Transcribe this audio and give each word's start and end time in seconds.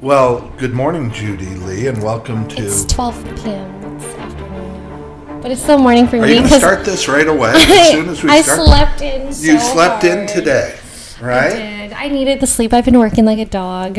Well, 0.00 0.48
good 0.58 0.72
morning, 0.74 1.10
Judy 1.10 1.46
Lee, 1.56 1.88
and 1.88 2.00
welcome 2.02 2.46
to. 2.48 2.62
It's 2.64 2.84
12 2.84 3.24
p.m. 3.42 3.96
It's 3.96 4.04
afternoon. 4.16 5.40
But 5.42 5.50
it's 5.50 5.60
still 5.62 5.78
morning 5.78 6.06
for 6.06 6.18
Are 6.18 6.22
me 6.22 6.28
you 6.34 6.38
going 6.40 6.48
to 6.50 6.58
start 6.58 6.84
this 6.84 7.08
right 7.08 7.26
away? 7.26 7.52
As 7.54 7.90
soon 7.90 8.08
as 8.08 8.22
we 8.22 8.30
I 8.30 8.42
start. 8.42 8.60
slept 8.66 9.00
in 9.02 9.32
so 9.32 9.44
you 9.44 9.58
slept 9.58 10.04
in 10.04 10.18
hard. 10.18 10.28
today, 10.28 10.78
I 11.20 11.24
right? 11.24 11.50
did. 11.50 11.92
I 11.94 12.08
needed 12.08 12.38
the 12.40 12.46
sleep. 12.46 12.72
I've 12.72 12.84
been 12.84 12.98
working 12.98 13.24
like 13.24 13.38
a 13.38 13.44
dog. 13.44 13.98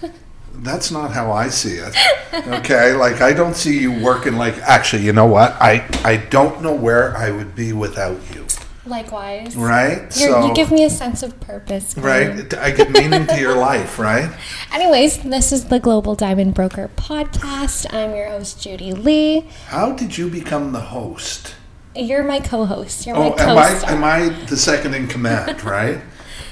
That's 0.54 0.90
not 0.90 1.12
how 1.12 1.30
I 1.32 1.48
see 1.48 1.74
it. 1.76 1.94
Okay, 2.32 2.92
like 2.94 3.20
I 3.20 3.32
don't 3.34 3.54
see 3.54 3.78
you 3.78 3.92
working 4.02 4.36
like. 4.36 4.56
Actually, 4.62 5.02
you 5.02 5.12
know 5.12 5.26
what? 5.26 5.52
I 5.60 5.86
I 6.02 6.16
don't 6.16 6.62
know 6.62 6.74
where 6.74 7.14
I 7.16 7.30
would 7.30 7.54
be 7.54 7.72
without 7.74 8.18
you. 8.34 8.46
Likewise. 8.86 9.56
Right? 9.56 10.16
You're, 10.18 10.46
you 10.48 10.54
give 10.54 10.70
me 10.70 10.84
a 10.84 10.90
sense 10.90 11.22
of 11.22 11.38
purpose. 11.40 11.94
Glenn. 11.94 12.36
right. 12.38 12.54
I 12.58 12.70
get 12.70 12.90
meaning 12.90 13.26
to 13.26 13.38
your 13.40 13.56
life, 13.56 13.98
right? 13.98 14.30
Anyways, 14.72 15.22
this 15.22 15.50
is 15.52 15.66
the 15.66 15.80
Global 15.80 16.14
Diamond 16.14 16.54
Broker 16.54 16.88
podcast. 16.96 17.92
I'm 17.92 18.14
your 18.14 18.28
host, 18.28 18.60
Judy 18.62 18.92
Lee. 18.92 19.40
How 19.66 19.92
did 19.92 20.16
you 20.16 20.28
become 20.28 20.72
the 20.72 20.80
host? 20.80 21.54
You're 21.94 22.22
my 22.24 22.40
co-host. 22.40 23.06
You're 23.06 23.16
Oh, 23.16 23.34
my 23.36 23.42
am 23.42 23.58
I 23.58 23.92
am 23.92 24.04
I 24.04 24.28
the 24.46 24.56
second 24.56 24.94
in 24.94 25.08
command? 25.08 25.62
Right? 25.64 26.00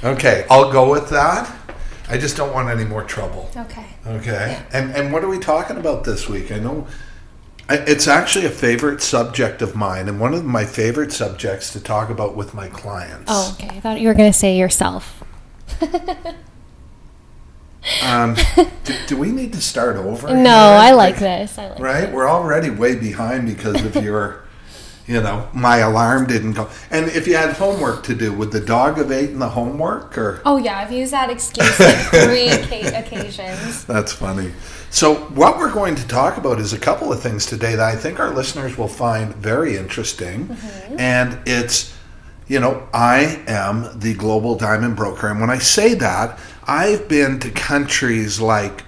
Okay, 0.03 0.45
I'll 0.51 0.73
go 0.73 0.91
with 0.91 1.09
that. 1.11 1.55
I 2.09 2.19
just 2.19 2.37
don't 2.37 2.53
want 2.53 2.69
any 2.69 2.85
more 2.85 3.03
trouble. 3.05 3.49
okay. 3.57 3.87
Okay. 4.07 4.63
And 4.73 4.91
and 4.95 5.13
what 5.13 5.23
are 5.25 5.29
we 5.29 5.39
talking 5.39 5.77
about 5.77 6.05
this 6.05 6.29
week? 6.29 6.51
I 6.51 6.59
know 6.59 6.87
it's 7.69 8.07
actually 8.07 8.45
a 8.45 8.51
favorite 8.51 9.01
subject 9.01 9.63
of 9.63 9.75
mine 9.75 10.09
and 10.09 10.21
one 10.21 10.35
of 10.35 10.45
my 10.45 10.65
favorite 10.65 11.13
subjects 11.13 11.73
to 11.73 11.81
talk 11.81 12.11
about 12.11 12.37
with 12.37 12.55
my 12.55 12.69
clients. 12.69 13.25
Oh, 13.29 13.55
okay. 13.55 13.77
I 13.77 13.81
thought 13.81 14.01
you 14.01 14.09
were 14.09 14.15
going 14.15 14.31
to 14.31 14.39
say 14.39 14.57
yourself. 14.57 15.23
Um, 18.03 18.35
do, 18.85 18.95
do 19.07 19.17
we 19.17 19.31
need 19.31 19.53
to 19.53 19.61
start 19.61 19.97
over? 19.97 20.35
No? 20.35 20.51
I 20.51 20.93
like 20.93 21.19
this. 21.19 21.59
I 21.59 21.69
like 21.69 21.79
Right? 21.79 22.11
We're 22.11 22.29
already 22.29 22.71
way 22.71 22.97
behind 22.97 23.47
because 23.47 23.85
of 23.85 24.03
your 24.03 24.44
you 25.07 25.21
know, 25.21 25.49
my 25.53 25.79
alarm 25.79 26.27
didn't 26.27 26.53
go. 26.53 26.69
And 26.91 27.07
if 27.09 27.27
you 27.27 27.37
had 27.37 27.55
homework 27.55 28.05
to 28.05 28.15
do, 28.15 28.33
would 28.33 28.53
the 28.53 28.61
dog 28.61 28.97
have 28.97 29.13
eaten 29.13 29.39
the 29.39 29.51
homework 29.51 30.17
or 30.17 30.41
Oh 30.45 30.57
yeah, 30.57 30.79
I've 30.79 30.93
used 30.93 31.13
that 31.13 31.29
excuse 31.31 31.79
like 31.79 31.97
three 31.97 32.49
occa- 32.49 32.99
occasions. 33.01 33.85
That's 33.85 34.13
funny. 34.13 34.53
So, 34.89 35.17
what 35.17 35.59
we're 35.59 35.73
going 35.73 35.97
to 35.97 36.07
talk 36.07 36.37
about 36.37 36.61
is 36.61 36.73
a 36.73 36.79
couple 36.79 37.13
of 37.13 37.21
things 37.21 37.47
today 37.47 37.75
that 37.75 37.85
I 37.85 37.97
think 37.97 38.21
our 38.21 38.31
listeners 38.33 38.79
will 38.79 38.89
find 38.89 39.35
very 39.35 39.77
interesting. 39.77 40.47
Mm-hmm. 40.47 41.01
And 41.01 41.39
it's, 41.47 41.93
you 42.47 42.61
know, 42.61 42.89
I 42.95 43.43
am 43.49 43.99
the 43.99 44.15
global 44.15 44.57
diamond 44.57 44.95
broker. 44.97 45.29
And 45.29 45.41
when 45.41 45.51
I 45.51 45.59
say 45.59 45.95
that, 45.95 46.39
I've 46.67 47.09
been 47.09 47.41
to 47.41 47.51
countries 47.51 48.41
like, 48.41 48.85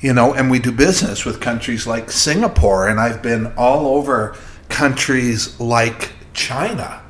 you 0.00 0.14
know, 0.14 0.32
and 0.32 0.50
we 0.50 0.58
do 0.58 0.72
business 0.72 1.24
with 1.24 1.40
countries 1.40 1.86
like 1.86 2.10
Singapore, 2.10 2.88
and 2.88 2.98
I've 2.98 3.22
been 3.22 3.52
all 3.56 3.86
over 3.86 4.34
countries 4.68 5.58
like 5.60 6.12
China 6.32 7.02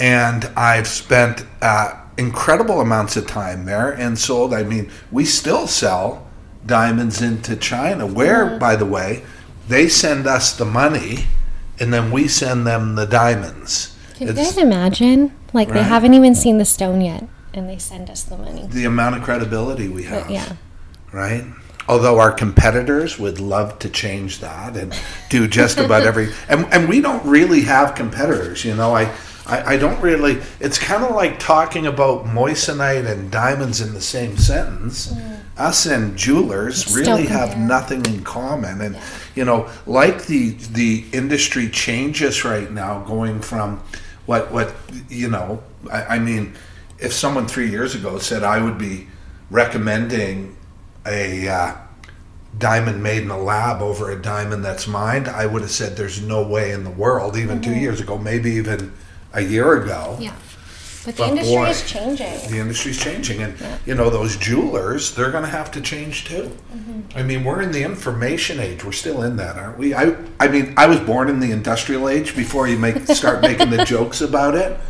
and 0.00 0.44
I've 0.56 0.86
spent 0.86 1.44
uh, 1.62 2.00
incredible 2.16 2.80
amounts 2.80 3.16
of 3.16 3.26
time 3.26 3.64
there 3.64 3.92
and 3.92 4.18
sold. 4.18 4.52
I 4.52 4.62
mean, 4.62 4.90
we 5.10 5.24
still 5.24 5.66
sell 5.66 6.28
diamonds 6.66 7.20
into 7.22 7.56
China, 7.56 8.06
where, 8.06 8.58
by 8.58 8.76
the 8.76 8.86
way, 8.86 9.24
they 9.68 9.88
send 9.88 10.26
us 10.26 10.56
the 10.56 10.64
money 10.64 11.26
and 11.78 11.92
then 11.92 12.10
we 12.10 12.28
send 12.28 12.66
them 12.66 12.94
the 12.94 13.06
diamonds. 13.06 13.96
Can 14.14 14.28
you 14.28 14.32
guys 14.32 14.56
imagine? 14.56 15.34
Like 15.52 15.68
they 15.68 15.82
haven't 15.82 16.14
even 16.14 16.34
seen 16.34 16.58
the 16.58 16.64
stone 16.64 17.00
yet, 17.00 17.26
and 17.52 17.68
they 17.68 17.78
send 17.78 18.10
us 18.10 18.22
the 18.22 18.36
money. 18.36 18.66
the 18.68 18.84
amount 18.84 19.16
of 19.16 19.22
credibility 19.22 19.88
we 19.88 20.04
have, 20.04 20.24
But 20.24 20.32
yeah, 20.32 20.56
right? 21.12 21.44
Although 21.88 22.18
our 22.18 22.32
competitors 22.32 23.18
would 23.18 23.40
love 23.40 23.78
to 23.80 23.90
change 23.90 24.40
that 24.40 24.76
and 24.76 24.98
do 25.28 25.46
just 25.46 25.78
about 25.78 26.02
every, 26.06 26.32
and, 26.48 26.66
and 26.72 26.88
we 26.88 27.00
don't 27.00 27.24
really 27.26 27.62
have 27.62 27.94
competitors, 27.94 28.64
you 28.64 28.74
know. 28.74 28.94
I, 28.94 29.12
I, 29.46 29.74
I 29.74 29.76
don't 29.76 30.00
really. 30.00 30.40
It's 30.60 30.78
kind 30.78 31.04
of 31.04 31.14
like 31.14 31.38
talking 31.38 31.86
about 31.86 32.24
moissanite 32.24 33.06
and 33.06 33.30
diamonds 33.30 33.80
in 33.80 33.92
the 33.92 34.00
same 34.00 34.36
sentence. 34.36 35.12
Mm. 35.12 35.40
Us 35.56 35.86
and 35.86 36.16
jewelers 36.16 36.82
It's 36.82 36.96
really 36.96 37.26
have 37.26 37.56
nothing 37.56 38.04
in 38.06 38.24
common, 38.24 38.80
and 38.80 38.98
you 39.34 39.44
know, 39.44 39.68
like 39.86 40.26
the 40.26 40.52
the 40.72 41.04
industry 41.12 41.68
changes 41.68 42.44
right 42.44 42.70
now, 42.70 43.00
going 43.04 43.40
from 43.40 43.82
what 44.26 44.50
what 44.50 44.74
you 45.08 45.28
know. 45.28 45.62
I, 45.92 46.16
I 46.16 46.18
mean, 46.18 46.54
if 46.98 47.12
someone 47.12 47.46
three 47.46 47.70
years 47.70 47.94
ago 47.94 48.18
said 48.18 48.42
I 48.42 48.62
would 48.62 48.78
be 48.78 49.08
recommending 49.50 50.56
a 51.06 51.48
uh, 51.48 51.76
diamond 52.58 53.02
made 53.02 53.22
in 53.22 53.30
a 53.30 53.38
lab 53.38 53.82
over 53.82 54.10
a 54.10 54.20
diamond 54.20 54.64
that's 54.64 54.86
mined, 54.86 55.28
I 55.28 55.46
would 55.46 55.62
have 55.62 55.70
said 55.70 55.96
there's 55.96 56.20
no 56.20 56.46
way 56.46 56.72
in 56.72 56.84
the 56.84 56.90
world, 56.90 57.36
even 57.36 57.60
two 57.60 57.70
mm-hmm. 57.70 57.80
years 57.80 58.00
ago, 58.00 58.18
maybe 58.18 58.52
even 58.52 58.92
a 59.32 59.42
year 59.42 59.82
ago. 59.82 60.16
yeah. 60.20 60.34
But 61.04 61.16
the 61.16 61.22
But 61.22 61.30
industry 61.30 61.54
boy, 61.54 61.68
is 61.68 61.90
changing. 61.90 62.50
The 62.50 62.58
industry's 62.58 62.98
changing, 62.98 63.42
and 63.42 63.54
you 63.84 63.94
know 63.94 64.08
those 64.08 64.38
jewelers, 64.38 65.14
they're 65.14 65.30
going 65.30 65.44
to 65.44 65.50
have 65.50 65.70
to 65.72 65.82
change 65.82 66.24
too. 66.24 66.50
Mm-hmm. 66.74 67.18
I 67.18 67.22
mean, 67.22 67.44
we're 67.44 67.60
in 67.60 67.72
the 67.72 67.82
information 67.82 68.58
age. 68.58 68.84
We're 68.84 68.92
still 68.92 69.22
in 69.22 69.36
that, 69.36 69.58
aren't 69.58 69.76
we? 69.76 69.92
I, 69.92 70.16
I 70.40 70.48
mean, 70.48 70.72
I 70.78 70.86
was 70.86 71.00
born 71.00 71.28
in 71.28 71.40
the 71.40 71.50
industrial 71.50 72.08
age 72.08 72.34
before 72.34 72.68
you 72.68 72.78
make 72.78 73.06
start 73.08 73.42
making 73.42 73.68
the 73.68 73.84
jokes 73.84 74.22
about 74.22 74.54
it. 74.54 74.80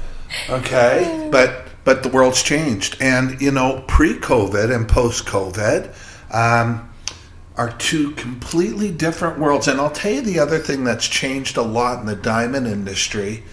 Okay, 0.48 1.02
mm-hmm. 1.04 1.30
but 1.30 1.64
but 1.82 2.04
the 2.04 2.08
world's 2.10 2.44
changed, 2.44 2.96
and 3.00 3.40
you 3.40 3.50
know, 3.50 3.82
pre-COVID 3.88 4.72
and 4.72 4.88
post-COVID. 4.88 5.92
Um, 6.34 6.90
are 7.56 7.70
two 7.72 8.10
completely 8.12 8.90
different 8.90 9.38
worlds. 9.38 9.68
And 9.68 9.80
I'll 9.80 9.90
tell 9.90 10.12
you 10.12 10.20
the 10.20 10.40
other 10.40 10.58
thing 10.58 10.82
that's 10.82 11.06
changed 11.06 11.56
a 11.56 11.62
lot 11.62 12.00
in 12.00 12.06
the 12.06 12.16
diamond 12.16 12.66
industry 12.66 13.44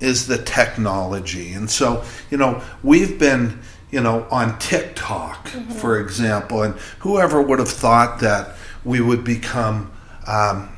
is 0.00 0.28
the 0.28 0.38
technology. 0.38 1.52
And 1.52 1.68
so, 1.68 2.04
you 2.30 2.38
know, 2.38 2.62
we've 2.84 3.18
been, 3.18 3.58
you 3.90 4.00
know, 4.00 4.28
on 4.30 4.58
TikTok, 4.60 5.48
for 5.48 5.98
example, 5.98 6.62
and 6.62 6.74
whoever 7.00 7.42
would 7.42 7.58
have 7.58 7.68
thought 7.68 8.20
that 8.20 8.54
we 8.84 9.00
would 9.00 9.24
become, 9.24 9.90
um, 10.28 10.68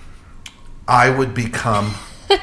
I 0.88 1.10
would 1.10 1.34
become 1.34 1.94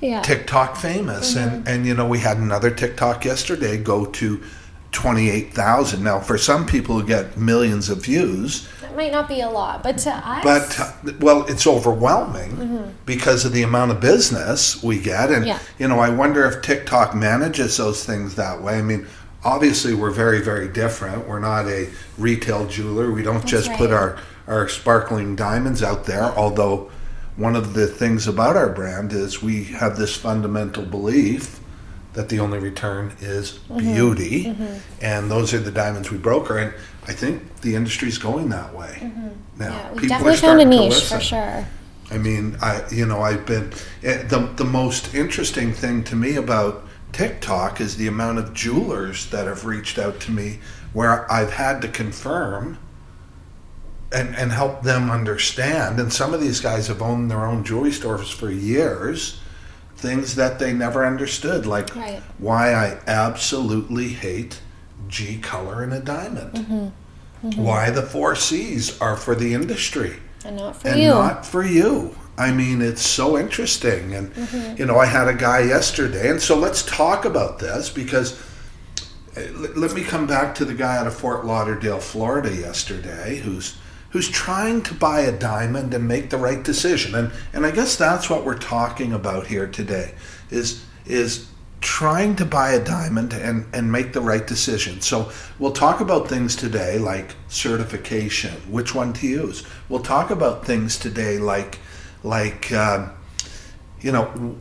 Yeah. 0.00 0.20
TikTok 0.20 0.76
famous. 0.76 1.34
Mm-hmm. 1.34 1.54
And, 1.54 1.68
and, 1.68 1.86
you 1.86 1.94
know, 1.94 2.06
we 2.06 2.18
had 2.18 2.36
another 2.36 2.70
TikTok 2.70 3.24
yesterday 3.24 3.78
go 3.78 4.04
to 4.04 4.42
28,000. 4.94 6.02
Now, 6.02 6.20
for 6.20 6.38
some 6.38 6.64
people 6.64 6.98
who 6.98 7.06
get 7.06 7.36
millions 7.36 7.88
of 7.90 8.02
views, 8.04 8.66
That 8.80 8.96
might 8.96 9.12
not 9.12 9.28
be 9.28 9.40
a 9.40 9.50
lot, 9.50 9.82
but 9.82 9.98
to 9.98 10.10
us, 10.10 10.44
but 10.44 11.20
well, 11.20 11.44
it's 11.46 11.66
overwhelming 11.66 12.94
because 13.04 13.44
of 13.44 13.52
the 13.52 13.62
amount 13.62 13.90
of 13.90 14.00
business 14.00 14.82
we 14.82 14.98
get, 14.98 15.30
and 15.30 15.44
Yeah. 15.46 15.58
you 15.78 15.88
know, 15.88 15.98
I 15.98 16.08
wonder 16.10 16.46
if 16.46 16.62
TikTok 16.62 17.14
manages 17.14 17.76
those 17.76 18.04
things 18.04 18.36
that 18.36 18.62
way. 18.62 18.78
I 18.78 18.82
mean, 18.82 19.06
obviously, 19.44 19.94
we're 19.94 20.10
very, 20.10 20.40
very 20.40 20.68
different. 20.68 21.28
We're 21.28 21.40
not 21.40 21.66
a 21.66 21.88
retail 22.16 22.66
jeweler. 22.66 23.10
We 23.10 23.22
don't 23.22 23.44
just 23.44 23.72
put 23.74 23.90
our 23.92 24.16
our 24.46 24.68
sparkling 24.68 25.34
diamonds 25.34 25.82
out 25.82 26.04
there. 26.04 26.24
Although, 26.36 26.90
one 27.36 27.56
of 27.56 27.72
the 27.74 27.86
things 27.86 28.28
about 28.28 28.56
our 28.56 28.68
brand 28.68 29.12
is 29.12 29.42
we 29.42 29.64
have 29.64 29.96
this 29.96 30.14
fundamental 30.16 30.84
belief 30.84 31.58
that 32.14 32.28
the 32.28 32.40
only 32.40 32.58
return 32.58 33.14
is 33.20 33.58
Mm-hmm. 33.68 33.94
beauty, 33.94 34.56
and 35.00 35.30
those 35.30 35.52
are 35.52 35.58
the 35.58 35.70
diamonds 35.72 36.10
we 36.10 36.18
broker. 36.18 36.58
And 36.58 36.74
I 37.06 37.12
think 37.12 37.60
the 37.60 37.74
industry's 37.74 38.18
going 38.18 38.48
that 38.50 38.74
way 38.74 38.98
now. 39.02 39.08
Mm-hmm. 39.08 39.60
yeah, 39.60 39.92
we 39.92 40.00
People 40.00 40.08
definitely 40.08 40.34
are 40.34 40.36
found 40.36 40.60
a 40.60 40.64
niche 40.64 41.04
for 41.04 41.20
sure. 41.20 41.66
I 42.10 42.18
mean, 42.18 42.56
I 42.62 42.82
you 42.90 43.06
know 43.06 43.20
I've 43.20 43.46
been 43.46 43.72
eh, 44.02 44.22
the 44.22 44.38
the 44.56 44.64
most 44.64 45.14
interesting 45.14 45.72
thing 45.72 46.04
to 46.04 46.16
me 46.16 46.36
about 46.36 46.86
TikTok 47.12 47.80
is 47.80 47.96
the 47.96 48.06
amount 48.06 48.38
of 48.38 48.54
jewelers 48.54 49.30
that 49.30 49.46
have 49.46 49.64
reached 49.64 49.98
out 49.98 50.20
to 50.20 50.30
me 50.30 50.58
where 50.92 51.30
I've 51.32 51.52
had 51.52 51.80
to 51.82 51.88
confirm 51.88 52.78
and 54.12 54.36
and 54.36 54.52
help 54.52 54.82
them 54.82 55.10
understand. 55.10 55.98
And 55.98 56.12
some 56.12 56.34
of 56.34 56.40
these 56.40 56.60
guys 56.60 56.86
have 56.88 57.02
owned 57.02 57.30
their 57.30 57.44
own 57.44 57.64
jewelry 57.64 57.92
stores 57.92 58.30
for 58.30 58.50
years. 58.50 59.40
Things 60.04 60.34
that 60.34 60.58
they 60.58 60.72
never 60.74 61.06
understood, 61.06 61.64
like 61.64 61.96
Right. 61.96 62.22
why 62.38 62.74
I 62.74 62.98
absolutely 63.06 64.08
hate 64.08 64.60
G 65.08 65.38
color 65.38 65.82
in 65.82 65.92
a 65.92 66.00
diamond. 66.00 66.52
Mm-hmm. 66.52 67.48
Mm-hmm. 67.48 67.62
Why 67.62 67.88
the 67.88 68.02
four 68.02 68.34
C's 68.36 69.00
are 69.00 69.16
for 69.16 69.34
the 69.34 69.54
industry 69.54 70.16
And 70.44 70.56
not 70.56 70.76
for 70.76 70.88
and 70.88 71.00
you. 71.00 71.08
not 71.08 71.46
for 71.46 71.64
you. 71.64 72.14
I 72.36 72.52
mean, 72.52 72.82
it's 72.82 73.00
so 73.00 73.38
interesting. 73.38 74.14
And, 74.14 74.34
mm-hmm. 74.34 74.76
you 74.76 74.84
know, 74.84 74.98
I 74.98 75.06
had 75.06 75.26
a 75.28 75.34
guy 75.34 75.60
yesterday, 75.60 76.28
and 76.28 76.40
so 76.42 76.54
let's 76.56 76.82
talk 76.82 77.24
about 77.24 77.58
this 77.58 77.88
because 77.88 78.38
uh, 79.36 79.40
let 79.76 79.94
me 79.94 80.02
come 80.02 80.26
back 80.26 80.54
to 80.56 80.64
the 80.66 80.74
guy 80.74 80.98
out 80.98 81.06
of 81.06 81.14
Fort 81.14 81.46
Lauderdale, 81.46 82.00
Florida, 82.00 82.54
yesterday, 82.54 83.38
who's 83.38 83.76
who's 84.14 84.30
trying 84.30 84.80
to 84.80 84.94
buy 84.94 85.22
a 85.22 85.36
diamond 85.36 85.92
and 85.92 86.06
make 86.06 86.30
the 86.30 86.38
right 86.38 86.62
decision. 86.62 87.16
And 87.16 87.32
and 87.52 87.66
I 87.66 87.72
guess 87.72 87.96
that's 87.96 88.30
what 88.30 88.44
we're 88.44 88.56
talking 88.56 89.12
about 89.12 89.48
here 89.48 89.66
today 89.66 90.14
is 90.50 90.84
is 91.04 91.48
trying 91.80 92.36
to 92.36 92.44
buy 92.44 92.70
a 92.70 92.82
diamond 92.82 93.32
and, 93.32 93.66
and 93.74 93.90
make 93.90 94.12
the 94.12 94.20
right 94.20 94.46
decision. 94.46 95.00
So 95.00 95.32
we'll 95.58 95.72
talk 95.72 96.00
about 96.00 96.28
things 96.28 96.54
today 96.54 96.96
like 96.96 97.34
certification, 97.48 98.54
which 98.70 98.94
one 98.94 99.12
to 99.14 99.26
use. 99.26 99.64
We'll 99.88 100.04
talk 100.04 100.30
about 100.30 100.64
things 100.64 100.96
today 100.96 101.38
like 101.38 101.80
like 102.22 102.70
um, 102.70 103.10
you 104.00 104.12
know 104.12 104.56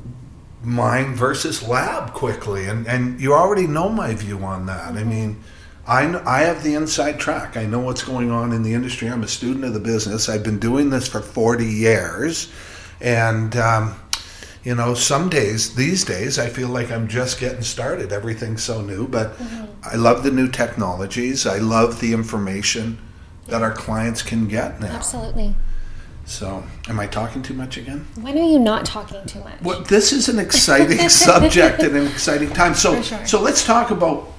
mine 0.63 1.13
versus 1.13 1.61
lab 1.61 2.13
quickly, 2.13 2.65
and 2.65 2.88
and 2.88 3.21
you 3.21 3.35
already 3.35 3.67
know 3.67 3.88
my 3.88 4.15
view 4.15 4.39
on 4.39 4.65
that. 4.65 4.95
I 4.95 5.03
mean. 5.03 5.44
I, 5.85 6.21
I 6.25 6.41
have 6.41 6.63
the 6.63 6.75
inside 6.75 7.19
track. 7.19 7.57
I 7.57 7.65
know 7.65 7.80
what's 7.80 8.03
going 8.03 8.31
on 8.31 8.53
in 8.53 8.63
the 8.63 8.74
industry. 8.74 9.09
I'm 9.09 9.24
a 9.24 9.27
student 9.27 9.65
of 9.65 9.74
the 9.74 9.80
business. 9.80 10.30
I've 10.30 10.44
been 10.44 10.59
doing 10.59 10.89
this 10.89 11.07
for 11.07 11.19
40 11.19 11.65
years. 11.65 12.51
And 13.01 13.56
um, 13.57 13.95
you 14.63 14.75
know, 14.75 14.94
some 14.94 15.30
days, 15.30 15.75
these 15.75 16.06
days, 16.06 16.39
I 16.39 16.47
feel 16.47 16.69
like 16.69 16.89
I'm 16.89 17.09
just 17.09 17.39
getting 17.39 17.63
started. 17.63 18.13
Everything's 18.13 18.63
so 18.63 18.81
new, 18.81 19.07
but 19.07 19.33
I 19.83 19.95
love 19.95 20.24
the 20.24 20.31
new 20.31 20.47
technologies. 20.47 21.45
I 21.45 21.57
love 21.57 22.00
the 22.00 22.13
information 22.13 22.97
that 23.47 23.62
our 23.62 23.74
clients 23.74 24.21
can 24.21 24.47
get 24.47 24.80
now. 24.80 24.88
Absolutely. 24.88 25.53
So, 26.25 26.63
am 26.88 27.01
I 27.01 27.07
talking 27.07 27.41
too 27.41 27.53
much 27.53 27.75
again? 27.75 28.07
When 28.21 28.38
are 28.38 28.50
you 28.50 28.57
not 28.57 28.85
talking 28.85 29.25
too 29.25 29.39
much? 29.41 29.62
Well, 29.62 29.81
this 29.81 30.13
is 30.13 30.30
an 30.30 30.39
exciting 30.39 30.97
subject 31.09 31.81
and 31.81 31.97
an 31.97 32.07
exciting 32.07 32.50
time. 32.51 32.74
So, 32.75 33.01
sure. 33.01 33.25
so 33.25 33.41
let's 33.41 33.65
talk 33.65 33.91
about 33.91 34.32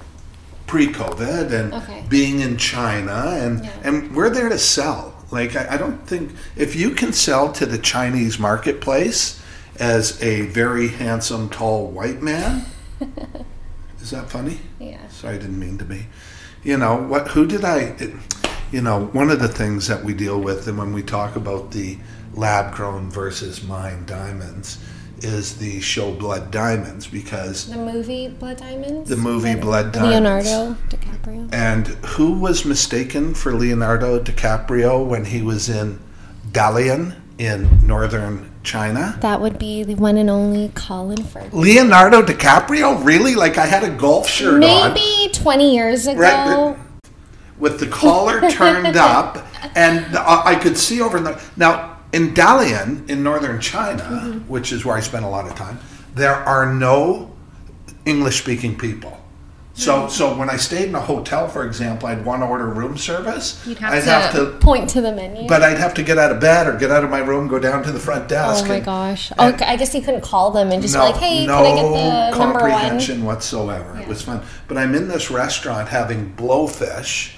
pre-COVID 0.67 1.51
and 1.51 1.73
Okay. 1.73 2.03
being 2.09 2.39
in 2.39 2.57
China, 2.57 3.35
and 3.39 3.63
Yeah. 3.63 3.71
and 3.83 4.15
we're 4.15 4.29
there 4.29 4.49
to 4.49 4.57
sell. 4.57 5.13
Like 5.31 5.55
I, 5.55 5.67
I 5.71 5.77
don't 5.77 6.05
think 6.07 6.31
if 6.55 6.75
you 6.75 6.91
can 6.91 7.13
sell 7.13 7.51
to 7.53 7.65
the 7.65 7.77
Chinese 7.77 8.39
marketplace 8.39 9.39
as 9.79 10.21
a 10.23 10.41
very 10.47 10.87
handsome, 10.89 11.49
tall 11.49 11.87
white 11.87 12.21
man, 12.21 12.65
is 14.01 14.11
that 14.11 14.29
funny? 14.29 14.59
Yeah. 14.79 14.97
Sorry, 15.09 15.35
I 15.35 15.37
didn't 15.37 15.59
mean 15.59 15.77
to 15.79 15.85
be. 15.85 16.07
You 16.63 16.77
know 16.77 16.95
what? 16.95 17.29
Who 17.29 17.45
did 17.45 17.63
I? 17.63 17.79
It, 17.99 18.13
you 18.71 18.81
know, 18.81 19.05
one 19.13 19.29
of 19.29 19.39
the 19.39 19.47
things 19.47 19.87
that 19.87 20.03
we 20.03 20.13
deal 20.13 20.39
with, 20.39 20.67
and 20.67 20.77
when 20.77 20.93
we 20.93 21.03
talk 21.03 21.35
about 21.35 21.71
the 21.71 21.97
lab-grown 22.33 23.09
versus 23.11 23.63
mine 23.63 24.05
diamonds, 24.05 24.79
is 25.23 25.57
the 25.57 25.79
show 25.81 26.11
blood 26.11 26.51
diamonds 26.51 27.07
because 27.07 27.69
The 27.69 27.77
movie 27.77 28.27
Blood 28.27 28.57
Diamonds? 28.57 29.09
The 29.09 29.17
movie 29.17 29.55
With 29.55 29.61
Blood 29.63 29.91
Diamonds. 29.91 30.47
Leonardo 30.47 30.77
DiCaprio? 30.89 31.53
And 31.53 31.87
who 31.87 32.39
was 32.39 32.65
mistaken 32.65 33.33
for 33.33 33.53
Leonardo 33.53 34.19
DiCaprio 34.19 35.05
when 35.05 35.25
he 35.25 35.41
was 35.41 35.69
in 35.69 35.99
Dalian 36.51 37.15
in 37.37 37.85
northern 37.85 38.51
China? 38.63 39.17
That 39.21 39.41
would 39.41 39.57
be 39.59 39.83
the 39.83 39.95
one 39.95 40.17
and 40.17 40.29
only 40.29 40.69
Colin 40.75 41.23
Firth. 41.23 41.53
Leonardo 41.53 42.21
DiCaprio? 42.21 43.03
Really? 43.03 43.35
Like 43.35 43.57
I 43.57 43.65
had 43.65 43.83
a 43.83 43.89
golf 43.95 44.27
shirt 44.27 44.55
on 44.63 44.93
Maybe 44.93 45.31
20 45.33 45.73
years 45.73 46.07
ago. 46.07 46.19
Right, 46.19 46.77
with 47.57 47.79
the 47.79 47.87
collar 47.87 48.41
turned 48.49 48.97
up, 48.97 49.45
and 49.75 50.13
the, 50.13 50.21
uh, 50.21 50.43
I 50.45 50.55
could 50.55 50.77
see 50.77 51.01
over 51.01 51.19
the. 51.19 51.41
Now, 51.55 51.94
in 52.15 52.33
Dalian, 52.33 53.09
in 53.09 53.23
northern 53.23 53.59
China, 53.59 54.03
Mm-hmm. 54.03 54.47
which 54.53 54.71
is 54.71 54.85
where 54.85 54.95
I 54.95 55.01
spent 55.01 55.25
a 55.25 55.29
lot 55.29 55.45
of 55.45 55.53
time, 55.55 55.77
there 56.15 56.35
are 56.35 56.65
no 56.73 57.31
English 58.05 58.41
speaking 58.41 58.77
people. 58.77 59.11
So, 59.77 60.07
so 60.07 60.33
when 60.37 60.49
I 60.49 60.55
stayed 60.55 60.87
in 60.87 60.95
a 60.95 61.01
hotel, 61.01 61.49
for 61.49 61.65
example, 61.67 62.07
I'd 62.07 62.23
want 62.23 62.41
to 62.41 62.45
order 62.45 62.67
room 62.67 62.95
service. 62.97 63.61
You'd 63.67 63.77
have, 63.79 63.93
I'd 63.93 64.03
to 64.05 64.09
have 64.09 64.31
to 64.35 64.45
point 64.59 64.89
to 64.91 65.01
the 65.01 65.11
menu. 65.11 65.49
But 65.49 65.63
I'd 65.63 65.77
have 65.77 65.93
to 65.95 66.03
get 66.03 66.17
out 66.17 66.31
of 66.31 66.39
bed 66.39 66.67
or 66.67 66.77
get 66.77 66.91
out 66.91 67.03
of 67.03 67.09
my 67.09 67.19
room, 67.19 67.49
go 67.49 67.59
down 67.59 67.83
to 67.83 67.91
the 67.91 67.99
front 67.99 68.29
desk. 68.29 68.63
oh 68.63 68.67
my 68.69 68.75
and- 68.75 68.85
gosh. 68.85 69.31
and- 69.37 69.53
okay, 69.55 69.65
I 69.65 69.75
guess 69.75 69.93
you 69.93 69.99
couldn't 70.01 70.21
call 70.21 70.51
them 70.51 70.71
and 70.71 70.81
just 70.81 70.93
no, 70.93 71.01
be 71.07 71.11
like, 71.11 71.21
hey, 71.21 71.45
no 71.45 71.57
can 71.57 71.65
I 71.65 71.75
get 71.75 71.81
the 71.81 71.91
number 71.91 72.37
one? 72.37 72.53
comprehension 72.53 73.25
whatsoever. 73.25 73.99
It 73.99 74.07
was 74.07 74.21
fun. 74.21 74.41
But 74.69 74.77
I'm 74.77 74.95
in 74.95 75.09
this 75.09 75.29
restaurant 75.29 75.89
having 75.89 76.33
blowfish 76.37 77.34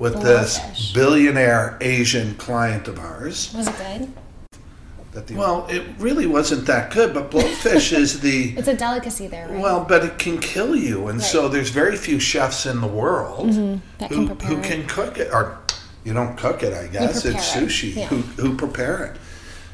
with 0.00 0.20
this 0.22 0.92
billionaire 0.92 1.76
Asian 1.80 2.34
client 2.34 2.88
of 2.88 2.98
ours. 2.98 3.52
Was 3.54 3.68
it 3.68 3.76
good? 3.76 4.12
That 5.12 5.26
the, 5.26 5.34
well, 5.34 5.66
it 5.68 5.82
really 5.98 6.26
wasn't 6.26 6.66
that 6.66 6.92
good, 6.92 7.12
but 7.12 7.30
blowfish 7.32 7.92
is 7.96 8.20
the 8.20 8.54
It's 8.56 8.68
a 8.68 8.76
delicacy 8.76 9.26
there, 9.26 9.48
right? 9.48 9.60
well, 9.60 9.84
but 9.84 10.04
it 10.04 10.18
can 10.18 10.38
kill 10.38 10.74
you, 10.76 11.08
and 11.08 11.20
so 11.20 11.48
there's 11.48 11.70
very 11.70 11.96
few 11.96 12.18
chefs 12.20 12.64
in 12.64 12.80
the 12.80 12.86
world 12.86 13.50
Mm-hmm. 13.50 14.04
who, 14.06 14.28
can 14.28 14.38
who 14.48 14.56
it. 14.58 14.64
can 14.64 14.86
cook 14.86 15.18
it, 15.18 15.32
or 15.32 15.58
you 16.04 16.12
don't 16.14 16.36
cook 16.36 16.62
it, 16.62 16.72
I 16.72 16.86
guess. 16.86 17.22
prepare 17.22 17.38
It's 17.40 17.56
it, 17.56 17.60
sushi. 17.68 17.96
yeah. 17.96 18.06
Who 18.06 18.16
who 18.40 18.56
prepare 18.56 19.04
it? 19.06 19.16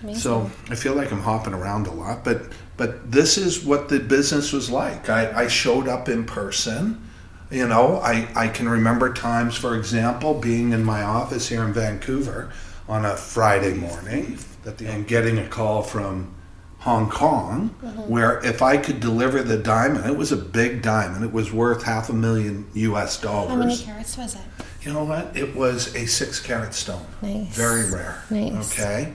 Amazing. 0.02 0.20
So 0.22 0.50
I 0.70 0.74
feel 0.74 0.94
like 0.94 1.12
I'm 1.12 1.20
hopping 1.22 1.52
around 1.54 1.86
a 1.86 1.92
lot, 1.92 2.24
but 2.24 2.42
but 2.78 3.12
this 3.12 3.36
is 3.38 3.62
what 3.64 3.88
the 3.90 4.00
business 4.00 4.52
was 4.54 4.70
like. 4.70 5.08
I, 5.10 5.44
I 5.44 5.48
showed 5.48 5.86
up 5.86 6.08
in 6.08 6.24
person. 6.24 7.02
You 7.50 7.68
know, 7.68 7.98
I, 7.98 8.28
I 8.34 8.48
can 8.48 8.68
remember 8.68 9.12
times, 9.12 9.54
for 9.56 9.76
example, 9.76 10.34
being 10.34 10.72
in 10.72 10.84
my 10.84 11.02
office 11.02 11.48
here 11.48 11.62
in 11.64 11.72
Vancouver 11.72 12.52
on 12.88 13.04
a 13.04 13.16
Friday 13.16 13.74
morning 13.74 14.38
that 14.64 14.78
the, 14.78 14.86
and 14.88 15.06
getting 15.06 15.38
a 15.38 15.46
call 15.46 15.82
from 15.82 16.34
Hong 16.80 17.08
Kong 17.08 17.68
where 18.06 18.44
if 18.44 18.62
I 18.62 18.76
could 18.76 19.00
deliver 19.00 19.42
the 19.42 19.56
diamond, 19.56 20.06
it 20.06 20.16
was 20.16 20.32
a 20.32 20.36
big 20.36 20.82
diamond. 20.82 21.24
It 21.24 21.32
was 21.32 21.52
worth 21.52 21.84
half 21.84 22.08
a 22.10 22.12
million 22.12 22.66
US 22.74 23.20
dollars. 23.20 23.50
How 23.50 23.56
many 23.56 23.76
carats 23.76 24.16
was 24.16 24.34
it? 24.34 24.42
You 24.82 24.92
know 24.92 25.04
what? 25.04 25.36
It 25.36 25.54
was 25.56 25.94
a 25.96 26.06
six 26.06 26.38
carat 26.38 26.74
stone. 26.74 27.04
Nice. 27.22 27.56
Very 27.56 27.90
rare. 27.90 28.22
Nice. 28.30 28.72
Okay. 28.72 29.14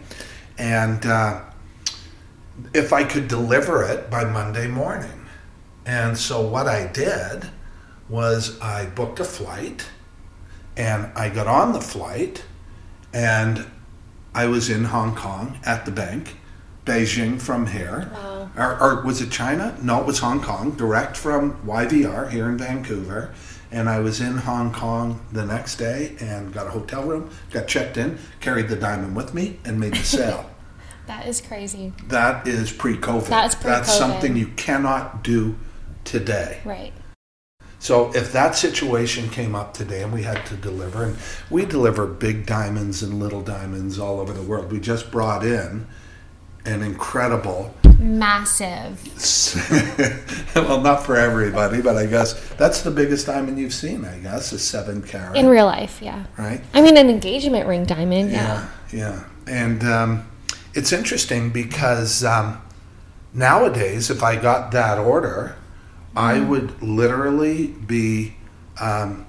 And 0.57 1.05
uh, 1.05 1.43
if 2.73 2.91
I 2.93 3.03
could 3.03 3.27
deliver 3.27 3.83
it 3.83 4.09
by 4.09 4.23
Monday 4.25 4.67
morning. 4.67 5.25
And 5.85 6.17
so 6.17 6.41
what 6.41 6.67
I 6.67 6.87
did 6.87 7.49
was 8.11 8.59
I 8.59 8.85
booked 8.87 9.19
a 9.19 9.23
flight 9.23 9.87
and 10.77 11.11
I 11.15 11.29
got 11.29 11.47
on 11.47 11.71
the 11.73 11.81
flight 11.81 12.43
and 13.13 13.65
I 14.35 14.45
was 14.47 14.69
in 14.69 14.85
Hong 14.85 15.15
Kong 15.15 15.57
at 15.65 15.85
the 15.85 15.91
bank, 15.91 16.35
Beijing 16.85 17.41
from 17.41 17.67
here. 17.67 18.11
Wow. 18.13 18.49
Or, 18.57 18.79
or 18.81 19.01
was 19.03 19.21
it 19.21 19.31
China? 19.31 19.77
No, 19.81 20.01
it 20.01 20.05
was 20.05 20.19
Hong 20.19 20.41
Kong, 20.41 20.71
direct 20.71 21.15
from 21.17 21.55
YVR 21.65 22.29
here 22.29 22.49
in 22.49 22.57
Vancouver. 22.57 23.33
And 23.71 23.87
I 23.87 23.99
was 23.99 24.19
in 24.19 24.37
Hong 24.37 24.73
Kong 24.73 25.25
the 25.31 25.45
next 25.45 25.77
day 25.77 26.15
and 26.19 26.53
got 26.53 26.67
a 26.67 26.71
hotel 26.71 27.03
room, 27.03 27.29
got 27.51 27.67
checked 27.67 27.95
in, 27.97 28.19
carried 28.41 28.67
the 28.67 28.75
diamond 28.75 29.15
with 29.15 29.33
me, 29.33 29.59
and 29.63 29.79
made 29.79 29.93
the 29.93 30.03
sale. 30.03 30.49
That 31.07 31.25
is 31.27 31.41
crazy. 31.41 31.91
that 32.07 32.47
is 32.47 32.71
pre-COVID. 32.71 33.27
That's 33.27 33.55
That's 33.55 33.89
pre-COVID. 33.89 33.97
something 33.99 34.37
you 34.37 34.47
cannot 34.55 35.23
do 35.23 35.55
today. 36.05 36.61
Right. 36.63 36.93
So 37.81 38.15
if 38.15 38.31
that 38.31 38.55
situation 38.55 39.29
came 39.29 39.55
up 39.55 39.73
today 39.73 40.03
and 40.03 40.13
we 40.13 40.21
had 40.21 40.45
to 40.45 40.55
deliver, 40.55 41.03
and 41.03 41.17
we 41.49 41.65
deliver 41.65 42.05
big 42.05 42.45
diamonds 42.45 43.01
and 43.01 43.19
little 43.19 43.41
diamonds 43.41 43.97
all 43.97 44.19
over 44.19 44.33
the 44.33 44.43
world. 44.43 44.71
We 44.71 44.79
just 44.79 45.09
brought 45.11 45.43
in 45.43 45.87
an 46.63 46.83
incredible, 46.83 47.73
Massive. 48.01 48.99
well, 50.55 50.81
not 50.81 51.05
for 51.05 51.15
everybody, 51.15 51.83
but 51.83 51.97
I 51.97 52.07
guess 52.07 52.33
that's 52.53 52.81
the 52.81 52.89
biggest 52.89 53.27
diamond 53.27 53.59
you've 53.59 53.75
seen. 53.75 54.05
I 54.05 54.17
guess 54.17 54.51
is 54.53 54.63
seven 54.63 55.03
carat, 55.03 55.37
In 55.37 55.47
real 55.47 55.67
life, 55.67 55.99
yeah. 56.01 56.25
right? 56.35 56.61
I 56.73 56.81
mean, 56.81 56.97
an 56.97 57.11
engagement 57.11 57.67
ring 57.67 57.85
diamond, 57.85 58.31
yeah. 58.31 58.67
Yeah, 58.91 58.99
yeah. 58.99 59.23
And 59.45 59.83
um, 59.83 60.27
it's 60.73 60.91
interesting 60.91 61.51
because 61.51 62.23
um, 62.23 62.59
nowadays, 63.35 64.09
if 64.09 64.23
I 64.23 64.35
got 64.35 64.71
that 64.71 64.97
order, 64.97 65.55
I 66.15 66.35
Mm-hmm. 66.35 66.49
would 66.49 66.81
literally 66.83 67.67
be 67.67 68.35
um, 68.79 69.25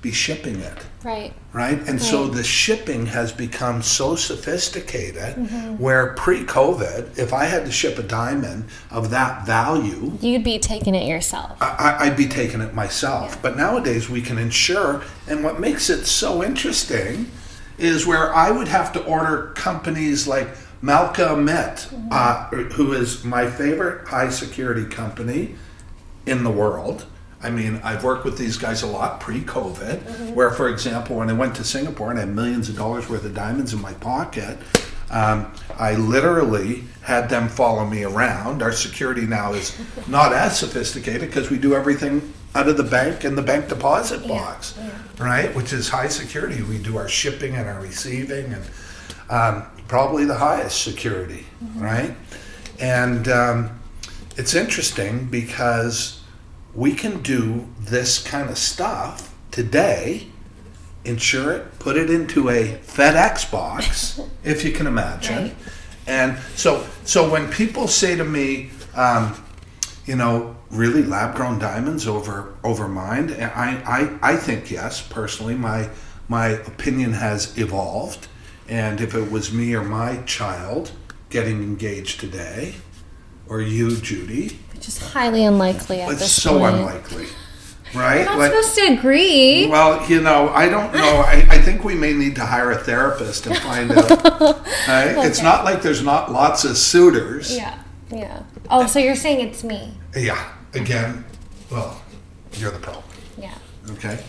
be 0.00 0.12
shipping 0.12 0.60
it, 0.60 0.78
Right. 1.02 1.32
right? 1.52 1.80
And 1.88 2.00
so 2.00 2.28
the 2.28 2.44
shipping 2.44 3.06
has 3.06 3.32
become 3.32 3.82
so 3.82 4.14
sophisticated. 4.14 5.34
Mm-hmm. 5.34 5.78
Where 5.78 6.14
pre-COVID, 6.14 7.18
if 7.18 7.32
I 7.32 7.44
had 7.46 7.64
to 7.66 7.72
ship 7.72 7.98
a 7.98 8.02
diamond 8.04 8.66
of 8.92 9.10
that 9.10 9.44
value, 9.44 10.16
You'd 10.20 10.44
be 10.44 10.60
taking 10.60 10.94
it 10.94 11.08
yourself. 11.08 11.56
I, 11.60 11.96
I'd 12.00 12.16
be 12.16 12.26
taking 12.28 12.60
it 12.60 12.74
myself. 12.74 13.42
But 13.42 13.56
nowadays 13.56 14.08
we 14.08 14.22
can 14.22 14.38
insure, 14.38 15.02
and 15.26 15.42
what 15.42 15.58
makes 15.58 15.90
it 15.90 16.06
so 16.06 16.44
interesting 16.44 17.28
is 17.76 18.06
where 18.06 18.32
I 18.32 18.52
would 18.52 18.68
have 18.68 18.92
to 18.92 19.04
order 19.04 19.52
companies 19.56 20.28
like 20.28 20.48
Malca-Amit, 20.80 21.92
uh, 22.12 22.44
who 22.74 22.92
is 22.92 23.24
my 23.24 23.50
favorite 23.50 24.06
high 24.08 24.28
security 24.30 24.84
company 24.84 25.56
in 26.28 26.44
the 26.44 26.50
world. 26.50 27.06
I 27.40 27.50
mean, 27.50 27.80
I've 27.84 28.02
worked 28.02 28.24
with 28.24 28.36
these 28.36 28.56
guys 28.56 28.82
a 28.82 28.86
lot 28.86 29.20
pre 29.20 29.40
COVID, 29.40 30.34
where, 30.34 30.50
for 30.50 30.68
example, 30.68 31.16
when 31.16 31.30
I 31.30 31.32
went 31.32 31.54
to 31.56 31.64
Singapore 31.64 32.10
and 32.10 32.18
I 32.18 32.22
had 32.22 32.34
millions 32.34 32.68
of 32.68 32.76
dollars 32.76 33.08
worth 33.08 33.24
of 33.24 33.34
diamonds 33.34 33.72
in 33.72 33.80
my 33.80 33.94
pocket, 33.94 34.58
um, 35.10 35.52
I 35.78 35.94
literally 35.94 36.84
had 37.02 37.28
them 37.28 37.48
follow 37.48 37.86
me 37.86 38.04
around. 38.04 38.62
Our 38.62 38.72
security 38.72 39.22
now 39.22 39.52
is 39.52 39.78
not 40.08 40.32
as 40.32 40.58
sophisticated 40.58 41.22
because 41.22 41.50
we 41.50 41.58
do 41.58 41.74
everything 41.74 42.34
out 42.54 42.68
of 42.68 42.76
the 42.76 42.84
bank 42.84 43.24
and 43.24 43.38
the 43.38 43.42
bank 43.42 43.68
deposit 43.68 44.26
box, 44.26 44.78
right? 45.18 45.54
Which 45.54 45.72
is 45.72 45.88
high 45.88 46.08
security. 46.08 46.62
We 46.62 46.78
do 46.78 46.96
our 46.96 47.08
shipping 47.08 47.54
and 47.54 47.68
our 47.68 47.80
receiving 47.80 48.52
and 48.52 48.64
um, 49.30 49.66
probably 49.86 50.24
the 50.24 50.34
highest 50.34 50.82
security, 50.82 51.46
right? 51.76 52.14
And 52.80 53.28
um, 53.28 53.80
it's 54.36 54.54
interesting 54.54 55.26
because 55.26 56.17
we 56.74 56.94
can 56.94 57.22
do 57.22 57.66
this 57.80 58.22
kind 58.22 58.50
of 58.50 58.58
stuff 58.58 59.34
today, 59.50 60.28
insure 61.04 61.52
it, 61.52 61.78
put 61.78 61.96
it 61.96 62.10
into 62.10 62.48
a 62.48 62.78
FedEx 62.78 63.50
box, 63.50 64.20
if 64.44 64.64
you 64.64 64.72
can 64.72 64.86
imagine. 64.86 65.44
Right. 65.44 65.56
And 66.06 66.38
so, 66.54 66.86
so 67.04 67.30
when 67.30 67.50
people 67.50 67.86
say 67.86 68.16
to 68.16 68.24
me, 68.24 68.70
um, 68.94 69.44
you 70.06 70.16
know, 70.16 70.56
really 70.70 71.02
lab 71.02 71.34
grown 71.34 71.58
diamonds 71.58 72.06
over 72.06 72.54
over 72.64 72.88
mine, 72.88 73.30
I, 73.32 73.82
I 73.84 74.32
I 74.32 74.36
think 74.36 74.70
yes. 74.70 75.06
Personally, 75.06 75.54
my 75.54 75.90
my 76.28 76.48
opinion 76.48 77.12
has 77.12 77.56
evolved, 77.58 78.26
and 78.68 79.00
if 79.00 79.14
it 79.14 79.30
was 79.30 79.52
me 79.52 79.74
or 79.74 79.84
my 79.84 80.22
child 80.22 80.92
getting 81.28 81.62
engaged 81.62 82.20
today, 82.20 82.76
or 83.48 83.60
you, 83.60 83.96
Judy, 83.96 84.58
Which 84.78 84.86
is 84.86 84.98
highly 85.12 85.44
unlikely 85.44 86.02
at 86.02 86.10
it's 86.12 86.20
this 86.20 86.40
so 86.40 86.60
point. 86.60 86.76
unlikely, 86.76 87.26
right? 87.96 88.24
Not 88.24 88.38
Like- 88.38 88.52
supposed 88.52 88.76
to 88.76 88.82
agree. 88.96 89.66
well, 89.66 90.08
you 90.08 90.20
know, 90.20 90.50
I 90.50 90.68
don't 90.68 90.92
know. 90.94 91.24
I, 91.26 91.44
I 91.50 91.60
think 91.60 91.82
we 91.82 91.96
may 91.96 92.12
need 92.12 92.36
to 92.36 92.46
hire 92.46 92.70
a 92.70 92.78
therapist 92.78 93.48
and 93.48 93.56
find 93.56 93.90
out. 93.90 94.08
right? 94.88 95.16
It's 95.26 95.42
not 95.42 95.64
like 95.64 95.82
there's 95.82 96.04
not 96.04 96.30
lots 96.30 96.64
of 96.64 96.76
suitors. 96.78 97.56
Yeah, 97.56 97.76
yeah. 98.12 98.44
Oh, 98.70 98.86
so 98.86 99.00
you're 99.00 99.16
saying 99.16 99.48
it's 99.48 99.64
me? 99.64 99.94
Yeah, 100.16 100.48
again, 100.74 101.24
well, 101.72 102.00
you're 102.52 102.70
the 102.70 102.78
problem. 102.78 103.02
Yeah. 103.36 103.54
Okay. 103.90 104.20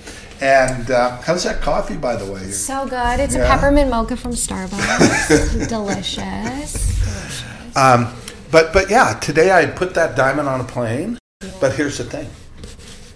And 0.41 0.89
uh, 0.89 1.21
how's 1.21 1.43
that 1.43 1.61
coffee, 1.61 1.97
by 1.97 2.15
the 2.15 2.25
way? 2.31 2.49
So 2.49 2.87
good. 2.87 3.19
It's 3.19 3.35
Yeah. 3.35 3.43
a 3.43 3.47
peppermint 3.47 3.91
mocha 3.91 4.17
from 4.17 4.31
Starbucks. 4.31 5.67
Delicious. 5.69 6.73
Delicious. 6.73 7.75
Um, 7.75 8.11
but 8.51 8.73
but 8.73 8.89
yeah, 8.89 9.13
today 9.19 9.51
I 9.51 9.65
put 9.65 9.93
that 9.95 10.15
diamond 10.15 10.47
on 10.49 10.61
a 10.61 10.63
plane. 10.65 11.17
But 11.61 11.73
here's 11.73 11.97
the 11.97 12.03
thing: 12.03 12.29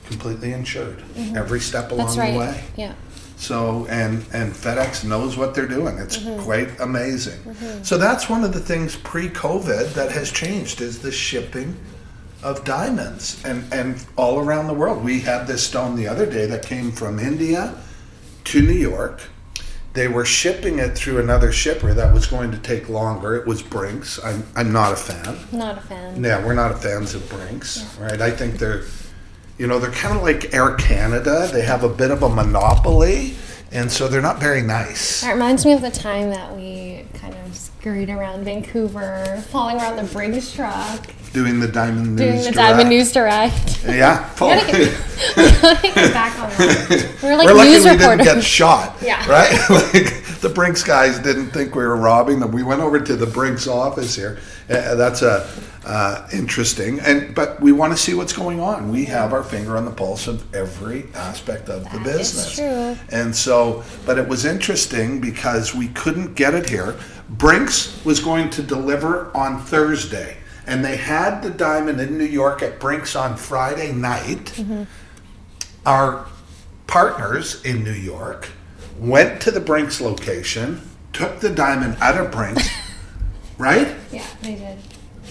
completely 0.05 0.53
insured, 0.53 1.03
every 1.35 1.59
step 1.59 1.91
along 1.91 2.07
Mm-hmm. 2.07 2.17
That's 2.17 2.17
right. 2.17 2.31
the 2.33 2.39
way. 2.39 2.63
Yeah. 2.77 2.93
So 3.37 3.85
and 3.89 4.25
and 4.33 4.53
FedEx 4.53 5.03
knows 5.03 5.35
what 5.37 5.53
they're 5.53 5.67
doing. 5.67 5.97
It's 5.97 6.17
Mm-hmm. 6.17 6.43
quite 6.43 6.79
amazing. 6.79 7.39
So 7.83 7.97
that's 7.97 8.29
one 8.29 8.43
of 8.43 8.53
the 8.53 8.59
things 8.59 8.95
pre-COVID 8.95 9.93
that 9.93 10.11
has 10.11 10.31
changed 10.31 10.79
is 10.81 10.99
the 10.99 11.11
shipping 11.11 11.75
of 12.41 12.63
diamonds 12.63 13.41
and 13.43 13.65
and 13.73 14.05
all 14.15 14.39
around 14.39 14.67
the 14.67 14.73
world. 14.73 15.03
We 15.03 15.19
had 15.21 15.47
this 15.47 15.63
stone 15.65 15.95
the 15.95 16.07
other 16.07 16.25
day 16.25 16.45
that 16.45 16.65
came 16.65 16.91
from 16.91 17.19
India 17.19 17.75
to 18.45 18.61
New 18.61 18.73
York. 18.73 19.21
They 19.93 20.07
were 20.07 20.25
shipping 20.25 20.79
it 20.79 20.95
through 20.97 21.19
another 21.19 21.51
shipper 21.51 21.93
that 21.93 22.11
was 22.11 22.25
going 22.25 22.49
to 22.51 22.57
take 22.57 22.89
longer. 22.89 23.35
It 23.35 23.45
was 23.45 23.61
Brinks. 23.61 24.23
I'm 24.23 24.43
I'm 24.55 24.71
not 24.73 24.91
a 24.91 24.95
fan. 24.95 25.37
Not 25.51 25.77
a 25.77 25.81
fan. 25.81 26.23
Yeah, 26.23 26.43
we're 26.43 26.55
not 26.55 26.81
fans 26.81 27.13
of 27.13 27.29
Brinks, 27.29 27.95
right? 27.99 28.19
I 28.19 28.31
think 28.31 28.57
they're, 28.57 28.83
you 29.59 29.67
know, 29.67 29.77
they're 29.77 29.91
kind 29.91 30.17
of 30.17 30.23
like 30.23 30.51
Air 30.53 30.73
Canada. 30.75 31.47
They 31.51 31.61
have 31.61 31.83
a 31.83 31.89
bit 31.89 32.09
of 32.09 32.23
a 32.23 32.29
monopoly, 32.29 33.35
and 33.71 33.91
so 33.91 34.07
they're 34.07 34.21
not 34.21 34.39
very 34.39 34.63
nice. 34.63 35.21
That 35.21 35.33
reminds 35.33 35.63
me 35.63 35.73
of 35.73 35.81
the 35.81 35.91
time 35.91 36.31
that 36.31 36.55
we 36.55 37.05
kind 37.13 37.35
of 37.35 37.55
scurried 37.55 38.09
around 38.09 38.45
Vancouver, 38.45 39.43
falling 39.49 39.77
around 39.77 39.97
the 39.97 40.11
Brinks 40.11 40.51
truck, 40.53 41.05
Doing 41.33 41.59
the 41.59 41.67
Diamond 41.67 42.17
doing 42.17 42.33
News 42.35 42.45
the 42.45 42.51
Direct. 42.51 42.69
Diamond 42.69 42.89
News 42.89 43.11
Direct. 43.11 43.83
Yeah, 43.85 44.29
We 44.33 44.39
gotta 44.39 44.71
get, 44.71 44.97
we 45.37 45.43
gotta 45.61 45.81
get 45.81 46.13
back 46.13 46.39
on 46.39 46.49
that. 46.51 47.15
We're 47.23 47.35
like 47.35 47.47
we're 47.47 47.53
lucky 47.55 47.69
news 47.71 47.85
we 47.85 47.97
didn't 47.97 48.23
get 48.23 48.43
shot. 48.43 48.95
Yeah. 49.01 49.27
Right? 49.27 49.51
like 49.69 50.23
the 50.41 50.51
Brinks 50.53 50.83
guys 50.83 51.17
didn't 51.19 51.49
think 51.49 51.73
we 51.73 51.83
were 51.83 51.95
robbing 51.97 52.39
them. 52.39 52.51
We 52.51 52.61
went 52.63 52.81
over 52.81 52.99
to 52.99 53.15
the 53.15 53.25
Brinks 53.25 53.65
office 53.67 54.15
here. 54.15 54.39
Uh, 54.69 54.93
that's 54.95 55.21
a 55.23 55.49
uh, 55.85 56.27
interesting, 56.31 56.99
and 57.01 57.33
but 57.33 57.59
we 57.59 57.71
want 57.71 57.91
to 57.93 57.97
see 57.97 58.13
what's 58.13 58.31
going 58.33 58.59
on. 58.59 58.89
We 58.91 59.05
have 59.05 59.33
our 59.33 59.43
finger 59.43 59.75
on 59.75 59.85
the 59.85 59.91
pulse 59.91 60.27
of 60.27 60.53
every 60.55 61.07
aspect 61.15 61.67
of 61.67 61.83
the 61.91 61.97
That 61.99 62.07
is 62.19 62.33
business. 62.33 62.55
true. 62.55 62.97
And 63.17 63.35
so, 63.35 63.83
but 64.05 64.17
it 64.19 64.27
was 64.27 64.45
interesting 64.45 65.19
because 65.19 65.73
we 65.73 65.87
couldn't 65.89 66.35
get 66.35 66.53
it 66.53 66.69
here. 66.69 66.95
Brinks 67.29 68.03
was 68.05 68.19
going 68.19 68.49
to 68.51 68.61
deliver 68.63 69.35
on 69.35 69.59
Thursday, 69.61 70.37
and 70.65 70.83
they 70.83 70.97
had 70.97 71.41
the 71.41 71.49
diamond 71.49 71.99
in 71.99 72.17
New 72.17 72.25
York 72.25 72.61
at 72.61 72.79
Brinks 72.79 73.15
on 73.15 73.37
Friday 73.37 73.91
night. 73.91 74.63
Our 75.85 76.25
partners 76.87 77.63
in 77.63 77.83
New 77.83 77.91
York 77.91 78.49
went 78.97 79.41
to 79.41 79.51
the 79.51 79.59
Brinks 79.59 79.99
location, 79.99 80.81
took 81.11 81.39
the 81.39 81.49
diamond 81.49 81.97
out 81.99 82.17
of 82.17 82.31
Brinks, 82.31 82.69
right? 83.57 83.95
Yeah, 84.11 84.25
they 84.41 84.55
did. 84.55 84.77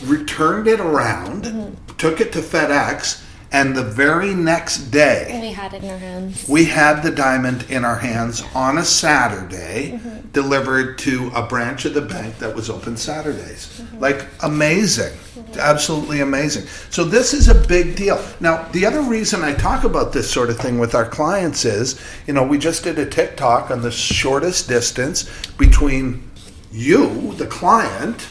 Returned 0.05 0.67
it 0.67 0.81
around, 0.81 1.45
mm-hmm. 1.45 1.97
took 1.97 2.21
it 2.21 2.33
to 2.33 2.41
FedEx, 2.41 3.22
and 3.53 3.77
the 3.77 3.85
very 3.85 4.35
next 4.35 4.91
day, 4.91 5.39
we 5.41 5.53
had 5.53 5.75
it 5.75 5.85
in 5.85 5.91
our 5.91 5.99
hands. 5.99 6.49
we 6.49 6.65
had 6.65 7.03
the 7.03 7.11
diamond 7.11 7.67
in 7.71 7.85
our 7.85 7.97
hands 7.97 8.43
on 8.55 8.79
a 8.79 8.85
Saturday, 8.85 9.93
Mm-hmm. 9.93 10.29
delivered 10.33 10.99
to 10.99 11.31
a 11.35 11.47
branch 11.47 11.85
of 11.85 11.93
the 11.93 12.01
bank 12.01 12.39
that 12.39 12.55
was 12.55 12.71
open 12.71 12.97
Saturdays. 12.97 13.67
Mm-hmm. 13.81 13.99
Like 13.99 14.27
amazing, 14.43 15.13
absolutely 15.59 16.21
amazing. 16.21 16.67
So 16.91 17.05
this 17.05 17.35
is 17.35 17.49
a 17.49 17.55
big 17.55 17.95
deal. 17.97 18.19
Now, 18.41 18.67
the 18.73 18.87
other 18.87 19.03
reason 19.03 19.43
I 19.43 19.53
talk 19.55 19.85
about 19.85 20.13
this 20.13 20.31
sort 20.31 20.49
of 20.49 20.57
thing 20.59 20.79
with 20.79 20.95
our 20.95 21.07
clients 21.07 21.65
is, 21.67 22.01
you 22.27 22.33
know, 22.33 22.43
we 22.45 22.57
just 22.59 22.85
did 22.85 22.99
a 22.99 23.05
TikTok 23.07 23.71
on 23.71 23.83
the 23.83 23.91
shortest 23.91 24.69
distance 24.69 25.29
between 25.59 26.31
you, 26.73 27.35
the 27.35 27.47
client, 27.47 28.29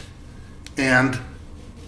and 0.76 1.18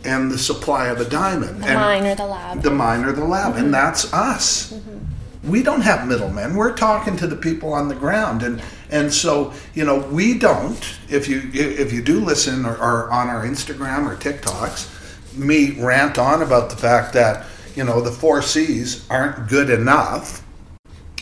and 0.04 0.30
the 0.30 0.38
supply 0.38 0.88
of 0.88 1.00
a 1.00 1.08
diamond. 1.08 1.62
The 1.62 1.68
and 1.68 1.80
mine 1.80 2.06
or 2.06 2.14
the 2.14 2.26
lab. 2.26 2.62
the 2.62 2.70
mine 2.70 3.04
or 3.04 3.12
the 3.12 3.24
lab, 3.24 3.54
and 3.54 3.64
mm-hmm. 3.64 3.72
that's 3.72 4.12
us. 4.12 4.72
Mm-hmm. 4.72 5.50
We 5.50 5.62
don't 5.62 5.82
have 5.82 6.08
middlemen. 6.08 6.54
We're 6.54 6.74
talking 6.74 7.16
to 7.18 7.26
the 7.26 7.36
people 7.36 7.72
on 7.72 7.88
the 7.88 7.94
ground, 7.94 8.42
and 8.42 8.62
and 8.90 9.12
so 9.12 9.52
you 9.74 9.84
know 9.84 9.98
we 9.98 10.38
don't. 10.38 10.98
If 11.08 11.28
you 11.28 11.50
if 11.52 11.92
you 11.92 12.02
do 12.02 12.20
listen 12.20 12.64
or, 12.64 12.76
or 12.76 13.10
on 13.10 13.28
our 13.28 13.44
Instagram 13.44 14.06
or 14.06 14.16
TikToks, 14.16 15.36
me 15.36 15.72
rant 15.72 16.18
on 16.18 16.42
about 16.42 16.70
the 16.70 16.76
fact 16.76 17.12
that 17.14 17.46
you 17.74 17.84
know 17.84 18.00
the 18.00 18.12
four 18.12 18.40
C's 18.40 19.08
aren't 19.10 19.48
good 19.48 19.68
enough, 19.68 20.42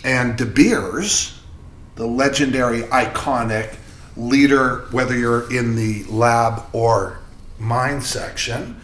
and 0.04 0.36
De 0.36 0.46
Beers, 0.46 1.40
the 1.96 2.06
legendary, 2.06 2.82
iconic 2.82 3.76
leader, 4.16 4.86
whether 4.90 5.16
you're 5.16 5.52
in 5.52 5.74
the 5.74 6.04
lab 6.04 6.62
or 6.72 7.18
mine 7.62 8.00
section, 8.00 8.80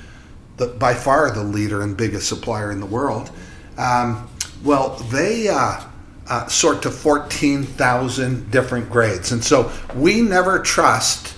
the, 0.56 0.68
by 0.68 0.94
far 0.94 1.30
the 1.30 1.42
leader 1.42 1.82
and 1.82 1.96
biggest 1.96 2.28
supplier 2.28 2.70
in 2.70 2.80
the 2.80 2.86
world. 2.86 3.30
Um, 3.76 4.28
well, 4.64 4.96
they 5.10 5.48
uh, 5.48 5.80
uh, 6.28 6.46
sort 6.48 6.82
to 6.82 6.90
14,000 6.90 8.50
different 8.50 8.90
grades. 8.90 9.32
And 9.32 9.42
so 9.42 9.72
we 9.94 10.20
never 10.20 10.58
trust 10.58 11.34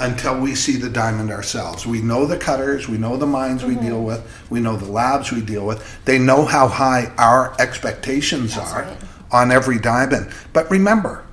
until 0.00 0.40
we 0.40 0.54
see 0.54 0.76
the 0.76 0.90
diamond 0.90 1.30
ourselves. 1.30 1.86
We 1.86 2.02
know 2.02 2.26
the 2.26 2.36
cutters, 2.36 2.88
we 2.88 2.98
know 2.98 3.16
the 3.16 3.26
mines 3.26 3.64
we 3.64 3.76
deal 3.76 4.02
with, 4.02 4.26
we 4.50 4.60
know 4.60 4.76
the 4.76 4.90
labs 4.90 5.30
we 5.30 5.40
deal 5.40 5.64
with. 5.66 6.04
They 6.04 6.18
know 6.18 6.44
how 6.44 6.66
high 6.66 7.12
our 7.16 7.54
expectations 7.60 8.56
That's 8.56 8.72
are 8.72 8.82
right. 8.82 8.98
on 9.30 9.52
every 9.52 9.78
diamond. 9.78 10.32
But 10.52 10.68
remember, 10.70 11.24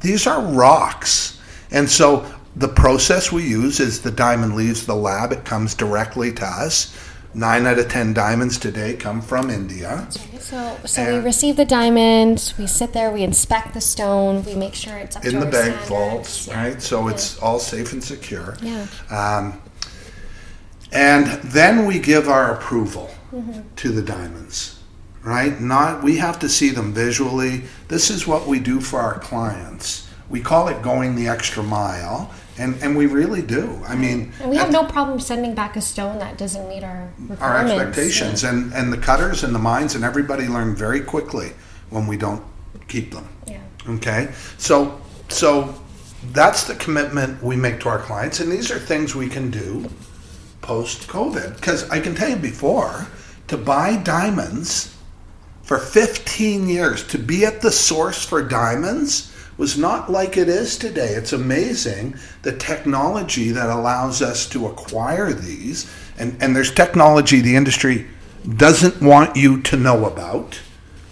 these 0.00 0.26
are 0.26 0.40
rocks. 0.40 1.40
And 1.70 1.88
so 1.90 2.24
the 2.56 2.68
process 2.68 3.30
we 3.30 3.44
use 3.44 3.80
is 3.80 4.00
the 4.02 4.10
diamond 4.10 4.56
leaves 4.56 4.86
the 4.86 4.94
lab, 4.96 5.30
it 5.32 5.44
comes 5.44 5.74
directly 5.74 6.32
to 6.32 6.44
us. 6.46 6.96
Nine 7.34 7.66
out 7.66 7.78
of 7.78 7.90
ten 7.90 8.14
diamonds 8.14 8.56
today 8.58 8.94
come 8.96 9.20
from 9.20 9.50
India. 9.50 10.08
So, 10.40 10.78
so 10.86 11.12
we 11.18 11.18
receive 11.22 11.56
the 11.56 11.66
diamond. 11.66 12.54
We 12.58 12.66
sit 12.66 12.94
there. 12.94 13.10
We 13.10 13.24
inspect 13.24 13.74
the 13.74 13.80
stone. 13.82 14.42
We 14.44 14.54
make 14.54 14.74
sure 14.74 14.96
it's 14.96 15.16
up 15.16 15.24
in 15.26 15.32
to 15.32 15.40
the 15.40 15.44
bank 15.44 15.52
standards. 15.82 15.88
vaults, 15.88 16.46
Yeah. 16.48 16.62
right? 16.62 16.80
So 16.80 17.06
Yeah. 17.08 17.12
it's 17.14 17.38
all 17.40 17.58
safe 17.58 17.92
and 17.92 18.02
secure. 18.02 18.56
Yeah. 18.62 18.86
Um, 19.10 19.60
and 20.92 21.26
then 21.42 21.84
we 21.84 21.98
give 21.98 22.28
our 22.28 22.52
approval 22.54 23.10
Mm-hmm. 23.34 23.60
to 23.74 23.88
the 23.90 24.02
diamonds, 24.02 24.78
right? 25.22 25.60
Not 25.60 26.02
we 26.02 26.16
have 26.18 26.38
to 26.38 26.48
see 26.48 26.70
them 26.70 26.94
visually. 26.94 27.64
This 27.88 28.08
is 28.08 28.26
what 28.26 28.46
we 28.46 28.60
do 28.60 28.80
for 28.80 29.00
our 29.00 29.18
clients. 29.18 30.05
We 30.28 30.40
call 30.40 30.68
it 30.68 30.82
going 30.82 31.14
the 31.14 31.28
extra 31.28 31.62
mile, 31.62 32.32
and, 32.58 32.80
and 32.82 32.96
we 32.96 33.06
really 33.06 33.42
do. 33.42 33.80
I 33.86 33.94
mean, 33.94 34.32
And 34.40 34.50
we 34.50 34.56
have 34.56 34.72
no 34.72 34.84
problem 34.84 35.20
sending 35.20 35.54
back 35.54 35.76
a 35.76 35.80
stone 35.80 36.18
that 36.18 36.36
doesn't 36.36 36.68
meet 36.68 36.82
our 36.82 37.08
requirements. 37.18 37.42
our 37.42 37.80
expectations, 37.80 38.44
and, 38.44 38.72
and 38.72 38.92
the 38.92 38.98
cutters 38.98 39.44
and 39.44 39.54
the 39.54 39.58
mines 39.58 39.94
and 39.94 40.04
everybody 40.04 40.48
learn 40.48 40.74
very 40.74 41.00
quickly 41.00 41.52
when 41.90 42.06
we 42.06 42.16
don't 42.16 42.42
keep 42.88 43.12
them. 43.12 43.28
Yeah. 43.46 43.60
Okay, 43.88 44.32
so 44.58 45.00
so 45.28 45.74
that's 46.32 46.64
the 46.64 46.74
commitment 46.74 47.42
we 47.42 47.56
make 47.56 47.80
to 47.80 47.88
our 47.88 47.98
clients, 47.98 48.40
and 48.40 48.50
these 48.50 48.70
are 48.70 48.78
things 48.78 49.14
we 49.14 49.28
can 49.28 49.50
do 49.50 49.88
post 50.60 51.06
COVID. 51.06 51.56
Because 51.56 51.88
I 51.90 52.00
can 52.00 52.14
tell 52.14 52.28
you 52.30 52.36
before, 52.36 53.06
to 53.48 53.56
buy 53.56 53.96
diamonds 53.96 54.96
for 55.62 55.78
15 55.78 56.68
years, 56.68 57.06
to 57.08 57.18
be 57.18 57.44
at 57.44 57.60
the 57.60 57.70
source 57.70 58.24
for 58.24 58.42
diamonds 58.42 59.32
was 59.56 59.78
not 59.78 60.10
like 60.10 60.36
it 60.36 60.48
is 60.48 60.76
today. 60.76 61.14
It's 61.14 61.32
amazing 61.32 62.16
the 62.42 62.52
technology 62.52 63.50
that 63.50 63.70
allows 63.70 64.20
us 64.22 64.48
to 64.50 64.66
acquire 64.66 65.32
these, 65.32 65.90
and 66.18 66.36
and 66.42 66.54
there's 66.54 66.72
technology 66.72 67.40
the 67.40 67.56
industry 67.56 68.06
doesn't 68.56 69.02
want 69.02 69.36
you 69.36 69.60
to 69.62 69.76
know 69.76 70.06
about, 70.06 70.60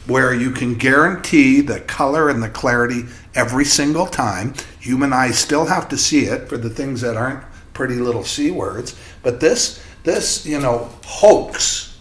where 0.06 0.32
you 0.34 0.50
can 0.50 0.74
guarantee 0.74 1.60
the 1.60 1.80
color 1.80 2.28
and 2.28 2.42
the 2.42 2.48
clarity 2.48 3.04
every 3.34 3.64
single 3.64 4.06
time. 4.06 4.54
Human 4.78 5.12
eyes 5.12 5.38
still 5.38 5.66
have 5.66 5.88
to 5.88 5.96
see 5.96 6.26
it 6.26 6.48
for 6.48 6.56
the 6.56 6.70
things 6.70 7.00
that 7.00 7.16
aren't 7.16 7.44
pretty 7.72 7.96
little 7.96 8.24
c 8.24 8.50
words, 8.50 8.94
but 9.22 9.40
this 9.40 9.82
this 10.04 10.46
you 10.46 10.60
know 10.60 10.90
hoax 11.04 11.98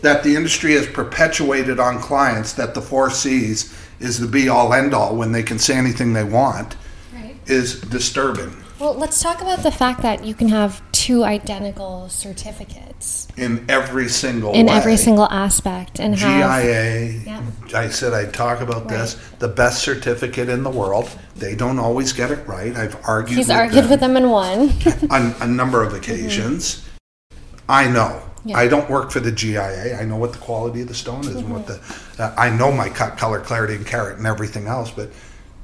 that 0.00 0.24
the 0.24 0.34
industry 0.34 0.72
has 0.72 0.86
perpetuated 0.86 1.78
on 1.78 2.00
clients 2.00 2.52
that 2.54 2.74
the 2.74 2.82
four 2.82 3.08
C's 3.08 3.72
is 4.02 4.18
the 4.18 4.26
be 4.26 4.48
all 4.48 4.72
end 4.74 4.92
all 4.94 5.16
when 5.16 5.32
they 5.32 5.42
can 5.42 5.58
say 5.58 5.76
anything 5.76 6.12
they 6.12 6.24
want 6.24 6.76
Right. 7.14 7.36
is 7.46 7.80
disturbing 7.80 8.56
Well, 8.78 8.94
let's 8.94 9.22
talk 9.22 9.40
about 9.40 9.62
the 9.62 9.70
fact 9.70 10.02
that 10.02 10.24
you 10.24 10.34
can 10.34 10.48
have 10.48 10.82
two 10.90 11.24
identical 11.24 12.08
certificates 12.08 13.28
in 13.36 13.64
every 13.68 14.08
single 14.08 14.52
in 14.52 14.66
way. 14.66 14.72
every 14.72 14.96
single 14.96 15.26
aspect 15.26 15.98
and 16.00 16.16
have 16.16 16.62
GIA. 16.62 17.20
Yeah. 17.24 17.42
I 17.74 17.88
said 17.88 18.12
I'd 18.12 18.32
talk 18.34 18.60
about 18.60 18.88
this. 18.88 19.16
The 19.38 19.48
best 19.48 19.82
certificate 19.82 20.48
in 20.48 20.62
the 20.62 20.70
world. 20.70 21.08
They 21.36 21.54
don't 21.54 21.78
always 21.78 22.12
get 22.12 22.30
it 22.30 22.46
right. 22.46 22.74
I've 22.76 22.96
argued. 23.06 23.38
he's 23.38 23.48
with 23.48 23.56
argued 23.56 23.84
them 23.84 23.90
with 23.90 24.00
them 24.00 24.16
in 24.16 24.30
one. 24.30 24.70
on 25.10 25.34
a 25.40 25.46
number 25.46 25.82
of 25.82 25.94
occasions. 25.94 26.76
Mm-hmm. 26.76 27.38
I 27.68 27.88
know. 27.88 28.22
Yeah. 28.44 28.58
I 28.58 28.66
don't 28.66 28.90
work 28.90 29.10
for 29.10 29.20
the 29.20 29.30
GIA. 29.30 29.96
I 30.00 30.04
know 30.04 30.16
what 30.16 30.32
the 30.32 30.38
quality 30.38 30.80
of 30.82 30.88
the 30.88 30.94
stone 30.94 31.20
is 31.20 31.36
and 31.36 31.52
what 31.52 31.66
the. 31.66 31.80
Uh, 32.18 32.34
I 32.36 32.50
know 32.50 32.72
my 32.72 32.88
cut, 32.88 33.16
color, 33.16 33.40
clarity, 33.40 33.76
and 33.76 33.86
carat, 33.86 34.18
and 34.18 34.26
everything 34.26 34.66
else. 34.66 34.90
But 34.90 35.10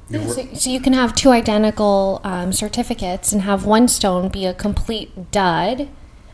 you 0.09 0.29
so, 0.29 0.47
so 0.53 0.69
you 0.69 0.79
can 0.79 0.93
have 0.93 1.13
two 1.13 1.31
identical 1.31 2.21
um, 2.23 2.53
certificates 2.53 3.31
and 3.31 3.41
have 3.41 3.65
one 3.65 3.87
stone 3.87 4.29
be 4.29 4.45
a 4.45 4.53
complete 4.53 5.31
dud 5.31 5.89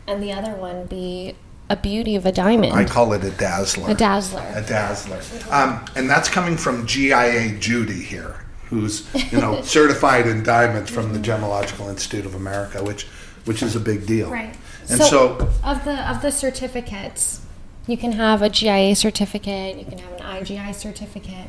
and 0.06 0.22
the 0.22 0.32
other 0.32 0.52
one 0.52 0.86
be 0.86 1.34
a 1.68 1.76
beauty 1.76 2.14
of 2.14 2.24
a 2.24 2.32
diamond. 2.32 2.72
I 2.72 2.84
call 2.84 3.12
it 3.12 3.24
a 3.24 3.30
dazzler. 3.30 3.90
a 3.90 3.94
dazzler. 3.94 4.44
a 4.54 4.62
dazzler. 4.62 5.20
Um, 5.52 5.84
and 5.96 6.08
that's 6.08 6.28
coming 6.28 6.56
from 6.56 6.86
GIA 6.86 7.58
Judy 7.58 8.02
here, 8.02 8.36
who's 8.66 9.06
you 9.32 9.38
know 9.38 9.60
certified 9.62 10.26
in 10.26 10.42
diamonds 10.42 10.90
from 10.90 11.12
the 11.12 11.18
Gemological 11.18 11.88
Institute 11.90 12.24
of 12.24 12.34
America, 12.34 12.82
which 12.84 13.04
which 13.46 13.62
is 13.62 13.74
a 13.74 13.80
big 13.80 14.06
deal. 14.06 14.30
Right. 14.30 14.54
And 14.88 15.00
so, 15.00 15.50
of 15.64 15.84
the 15.84 16.10
of 16.10 16.22
the 16.22 16.30
certificates, 16.30 17.40
you 17.86 17.96
can 17.96 18.12
have 18.12 18.42
a 18.42 18.48
GIA 18.48 18.94
certificate, 18.94 19.78
you 19.78 19.84
can 19.84 19.98
have 19.98 20.12
an 20.12 20.20
IGI 20.20 20.74
certificate. 20.74 21.48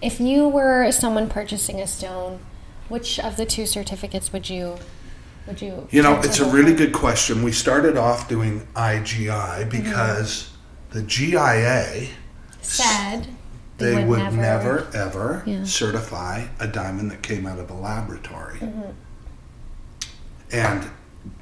If 0.00 0.20
you 0.20 0.48
were 0.48 0.90
someone 0.92 1.28
purchasing 1.28 1.80
a 1.80 1.86
stone, 1.86 2.40
which 2.88 3.18
of 3.18 3.36
the 3.36 3.44
two 3.44 3.66
certificates 3.66 4.32
would 4.32 4.48
you 4.48 4.76
would 5.46 5.60
you 5.60 5.88
you 5.90 6.02
know, 6.02 6.20
it's 6.20 6.40
a 6.40 6.50
really 6.50 6.74
good 6.74 6.92
question. 6.92 7.42
We 7.42 7.52
started 7.52 7.96
off 7.96 8.28
doing 8.28 8.66
IGI 8.74 9.70
because 9.70 10.50
the 10.90 11.02
GIA 11.02 12.08
said 12.60 13.28
they 13.78 14.04
would 14.04 14.34
never, 14.34 14.88
ever 14.94 15.42
Yeah. 15.46 15.64
certify 15.64 16.46
a 16.58 16.66
diamond 16.66 17.10
that 17.10 17.22
came 17.22 17.46
out 17.46 17.58
of 17.58 17.70
a 17.70 17.74
laboratory. 17.74 18.58
Mm-hmm. 18.58 18.90
And 20.52 20.90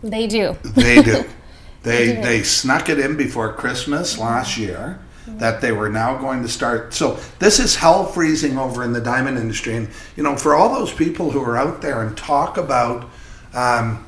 they 0.02 0.26
do. 0.26 0.56
They 0.62 1.02
do. 1.02 1.24
They 1.82 2.16
do. 2.16 2.22
they 2.22 2.42
snuck 2.42 2.88
it 2.88 2.98
in 2.98 3.16
before 3.16 3.52
Christmas 3.52 4.18
last 4.18 4.56
year 4.56 4.98
that 5.26 5.60
they 5.60 5.72
were 5.72 5.88
now 5.88 6.16
going 6.18 6.42
to 6.42 6.48
start. 6.48 6.94
So 6.94 7.18
this 7.38 7.58
is 7.58 7.76
hell 7.76 8.06
freezing 8.06 8.58
over 8.58 8.82
in 8.82 8.92
the 8.92 9.00
diamond 9.00 9.38
industry, 9.38 9.76
and 9.76 9.88
you 10.16 10.22
know, 10.22 10.36
for 10.36 10.54
all 10.54 10.74
those 10.74 10.92
people 10.92 11.30
who 11.30 11.40
are 11.42 11.56
out 11.56 11.82
there 11.82 12.02
and 12.02 12.16
talk 12.16 12.56
about, 12.56 13.08
um, 13.54 14.04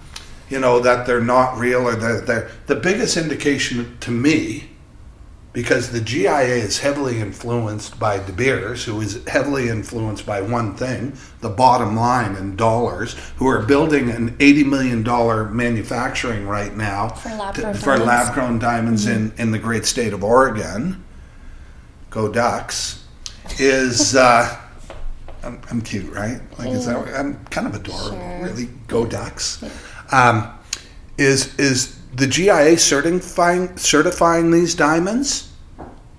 you 0.48 0.58
know, 0.58 0.80
that 0.80 1.06
they're 1.06 1.20
not 1.20 1.58
real 1.58 1.86
or 1.86 1.94
they're, 1.94 2.20
they're 2.20 2.50
the 2.66 2.76
biggest 2.76 3.16
indication 3.16 3.96
to 4.00 4.10
me. 4.10 4.70
Because 5.58 5.90
the 5.90 6.00
GIA 6.00 6.54
is 6.54 6.78
heavily 6.78 7.18
influenced 7.18 7.98
by 7.98 8.20
De 8.20 8.30
Beers, 8.30 8.84
who 8.84 9.00
is 9.00 9.26
heavily 9.26 9.68
influenced 9.68 10.24
by 10.24 10.40
one 10.40 10.76
thing, 10.76 11.14
the 11.40 11.48
bottom 11.48 11.96
line 11.96 12.36
in 12.36 12.54
dollars, 12.54 13.16
who 13.38 13.48
are 13.48 13.62
building 13.62 14.08
an 14.08 14.36
$80 14.36 14.66
million 14.66 15.56
manufacturing 15.56 16.46
right 16.46 16.76
now 16.76 17.08
For 17.08 17.30
lab 17.30 17.56
to- 17.56 17.60
grown 17.62 17.74
for 17.74 17.80
diamonds. 17.96 18.06
lab 18.06 18.34
grown 18.34 18.58
diamonds 18.60 19.06
in, 19.08 19.32
in 19.36 19.50
the 19.50 19.58
great 19.58 19.84
state 19.84 20.12
of 20.12 20.22
Oregon. 20.22 21.02
Go 22.10 22.28
Ducks. 22.30 23.04
Is, 23.58 24.14
uh, 24.14 24.56
I'm, 25.42 25.60
I'm 25.72 25.80
cute, 25.82 26.08
right? 26.12 26.40
Like, 26.56 26.68
is 26.68 26.86
that, 26.86 26.98
I'm 27.16 27.44
kind 27.46 27.66
of 27.66 27.74
adorable, 27.74 28.10
Sure. 28.16 28.44
really. 28.44 28.66
Go 28.86 29.04
Ducks. 29.06 29.64
Um, 30.12 30.52
is, 31.18 31.58
is 31.58 31.98
the 32.14 32.28
GIA 32.28 32.78
certifying, 32.78 33.76
certifying 33.76 34.52
these 34.52 34.76
diamonds 34.76 35.46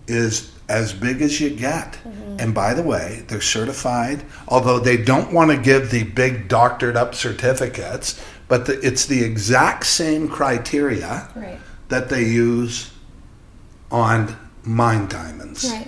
is 0.09 0.51
as 0.67 0.93
big 0.93 1.21
as 1.21 1.39
you 1.41 1.49
get. 1.49 1.93
Mm-hmm. 1.93 2.37
And 2.39 2.53
by 2.53 2.73
the 2.73 2.83
way, 2.83 3.23
they're 3.27 3.41
certified, 3.41 4.23
although 4.47 4.79
they 4.79 4.97
don't 4.97 5.33
want 5.33 5.51
to 5.51 5.57
give 5.57 5.91
the 5.91 6.03
big 6.03 6.47
doctored 6.47 6.95
up 6.95 7.15
certificates, 7.15 8.23
but 8.47 8.65
the, 8.65 8.79
it's 8.85 9.05
the 9.05 9.23
exact 9.23 9.85
same 9.85 10.27
criteria 10.27 11.27
Right. 11.35 11.59
that 11.89 12.09
they 12.09 12.23
use 12.23 12.91
on 13.91 14.35
mine 14.63 15.07
diamonds. 15.07 15.69
Right. 15.69 15.87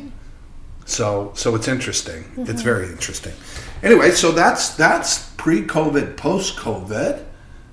So 0.85 1.31
so 1.35 1.55
it's 1.55 1.67
interesting. 1.67 2.25
It's 2.37 2.49
mm-hmm. 2.49 2.57
very 2.57 2.87
interesting. 2.87 3.33
Anyway, 3.83 4.11
so 4.11 4.31
that's 4.31 4.75
that's 4.75 5.29
pre-COVID, 5.37 6.17
post-COVID. 6.17 7.23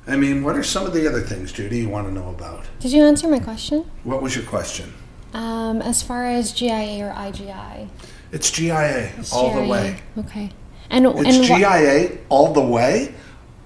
I 0.06 0.16
mean, 0.16 0.42
what 0.42 0.56
are 0.56 0.62
some 0.62 0.86
of 0.86 0.94
the 0.94 1.06
other 1.06 1.20
things, 1.20 1.52
Judy, 1.52 1.80
you 1.80 1.88
want 1.88 2.06
to 2.06 2.12
know 2.12 2.30
about? 2.30 2.64
Did 2.80 2.92
you 2.92 3.04
answer 3.04 3.28
my 3.28 3.40
question? 3.40 3.90
What 4.04 4.22
was 4.22 4.34
your 4.34 4.44
question? 4.44 4.94
Um, 5.34 5.82
as 5.82 6.02
far 6.02 6.26
as 6.26 6.52
GIA 6.52 7.04
or 7.06 7.12
IGI, 7.12 7.88
It's 8.32 8.50
GIA 8.50 9.10
It's 9.18 9.32
all 9.32 9.54
the 9.54 9.68
way. 9.68 9.96
Okay. 10.18 10.50
And 10.90 11.06
It's 11.06 11.36
and 11.36 11.44
GIA 11.44 12.18
all 12.28 12.52
the 12.52 12.62
way. 12.62 13.14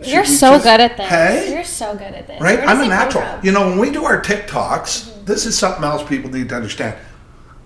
Should 0.00 0.12
You're 0.12 0.24
so 0.24 0.52
just- 0.52 0.64
good 0.64 0.80
at 0.80 0.96
this. 0.96 1.08
Hey? 1.08 1.54
You're 1.54 1.64
so 1.64 1.92
good 1.94 2.14
at 2.14 2.26
this. 2.26 2.40
right? 2.40 2.58
I'm 2.60 2.80
a 2.80 2.88
natural. 2.88 3.24
You 3.42 3.52
know, 3.52 3.68
when 3.68 3.78
we 3.78 3.90
do 3.90 4.04
our 4.04 4.20
TikToks, 4.20 5.24
this 5.24 5.46
is 5.46 5.56
something 5.56 5.84
else 5.84 6.02
people 6.02 6.30
need 6.30 6.48
to 6.48 6.56
understand. 6.56 6.96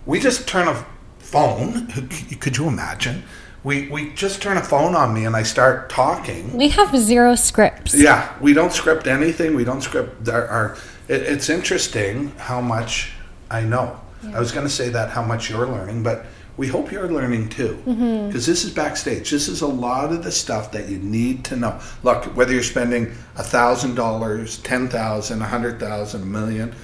We 0.05 0.21
just 0.21 0.47
turn 0.47 0.69
a 0.69 0.85
phone. 1.19 1.87
Could 2.41 2.59
you 2.59 2.69
imagine? 2.69 3.23
We 3.65 3.89
we 3.89 4.13
just 4.13 4.41
turn 4.43 4.59
a 4.59 4.63
phone 4.63 4.95
on 4.95 5.13
me 5.13 5.25
and 5.25 5.35
I 5.35 5.43
start 5.43 5.91
talking. 5.91 6.57
We 6.57 6.69
have 6.69 6.97
zero 6.97 7.35
scripts. 7.35 7.95
Yeah, 7.95 8.33
we 8.41 8.53
don't 8.53 8.73
script 8.73 9.09
anything. 9.09 9.57
We 9.57 9.65
don't 9.65 9.81
script 9.81 10.29
our. 10.29 10.47
our 10.47 10.77
it, 11.09 11.23
it's 11.23 11.49
interesting 11.49 12.33
how 12.39 12.61
much 12.61 13.13
I 13.51 13.63
know. 13.63 14.01
I 14.35 14.41
was 14.41 14.51
going 14.51 14.67
to 14.67 14.73
say 14.73 14.89
that 14.89 15.11
how 15.11 15.23
much 15.23 15.51
you're 15.51 15.67
learning, 15.67 16.03
but 16.03 16.27
we 16.57 16.67
hope 16.69 16.91
you're 16.91 17.11
learning 17.11 17.49
too, 17.51 17.81
mm-hmm. 17.87 18.27
because 18.27 18.47
this 18.47 18.65
is 18.65 18.73
backstage. 18.73 19.31
This 19.31 19.47
is 19.47 19.61
a 19.61 19.67
lot 19.67 20.11
of 20.13 20.25
the 20.25 20.33
stuff 20.33 20.73
that 20.73 20.89
you 20.89 20.99
need 20.99 21.45
to 21.47 21.57
know. 21.57 21.79
Look, 22.03 22.25
whether 22.37 22.53
you're 22.53 22.63
spending 22.63 23.13
a 23.37 23.43
thousand 23.43 23.95
dollars, 23.95 24.59
ten 24.59 24.89
thousand, 24.89 25.43
a 25.43 25.47
hundred 25.47 25.79
thousand, 25.79 26.23
a 26.23 26.27
million, 26.27 26.75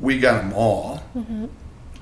we 0.00 0.18
got 0.18 0.42
them 0.42 0.52
all. 0.52 1.02
Mm-hmm. 1.16 1.46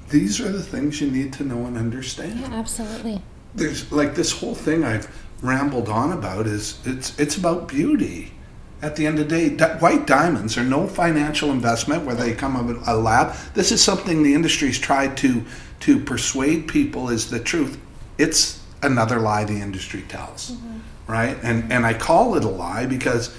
These 0.09 0.41
are 0.41 0.51
the 0.51 0.63
things 0.63 1.01
you 1.01 1.11
need 1.11 1.35
to 1.35 1.45
know 1.45 1.67
and 1.67 1.77
understand 1.77 2.41
Yeah, 2.41 2.55
absolutely. 2.55 3.21
there's 3.55 3.93
like 3.93 4.15
this 4.15 4.33
whole 4.33 4.55
thing 4.55 4.83
I've 4.85 5.07
rambled 5.43 5.89
on 5.91 6.13
about 6.13 6.47
is 6.47 6.79
it's 6.87 7.19
it's 7.21 7.37
about 7.37 7.69
beauty. 7.69 8.33
At 8.81 8.95
the 8.95 9.07
end 9.07 9.19
of 9.19 9.29
the 9.29 9.37
day, 9.37 9.49
di- 9.49 9.79
white 9.79 10.07
diamonds 10.07 10.57
are 10.57 10.63
no 10.63 10.87
financial 10.87 11.51
investment 11.51 12.05
where 12.05 12.15
they 12.15 12.33
come 12.33 12.57
out 12.57 12.71
of 12.71 12.87
a 12.87 12.95
lab. 12.95 13.35
This 13.55 13.73
is 13.73 13.83
something 13.83 14.23
the 14.23 14.35
industry's 14.35 14.79
tried 14.79 15.17
to 15.19 15.45
to 15.81 15.99
persuade 16.01 16.67
people 16.67 17.09
is 17.09 17.31
the 17.31 17.41
truth. 17.41 17.79
It's 18.19 18.63
another 18.83 19.19
lie 19.19 19.45
the 19.45 19.61
industry 19.61 20.03
tells, 20.03 20.53
mm-hmm. 20.53 20.79
right? 21.11 21.37
And 21.43 21.73
and 21.73 21.85
I 21.85 21.95
call 21.95 22.37
it 22.37 22.45
a 22.45 22.49
lie 22.49 22.87
because 22.87 23.35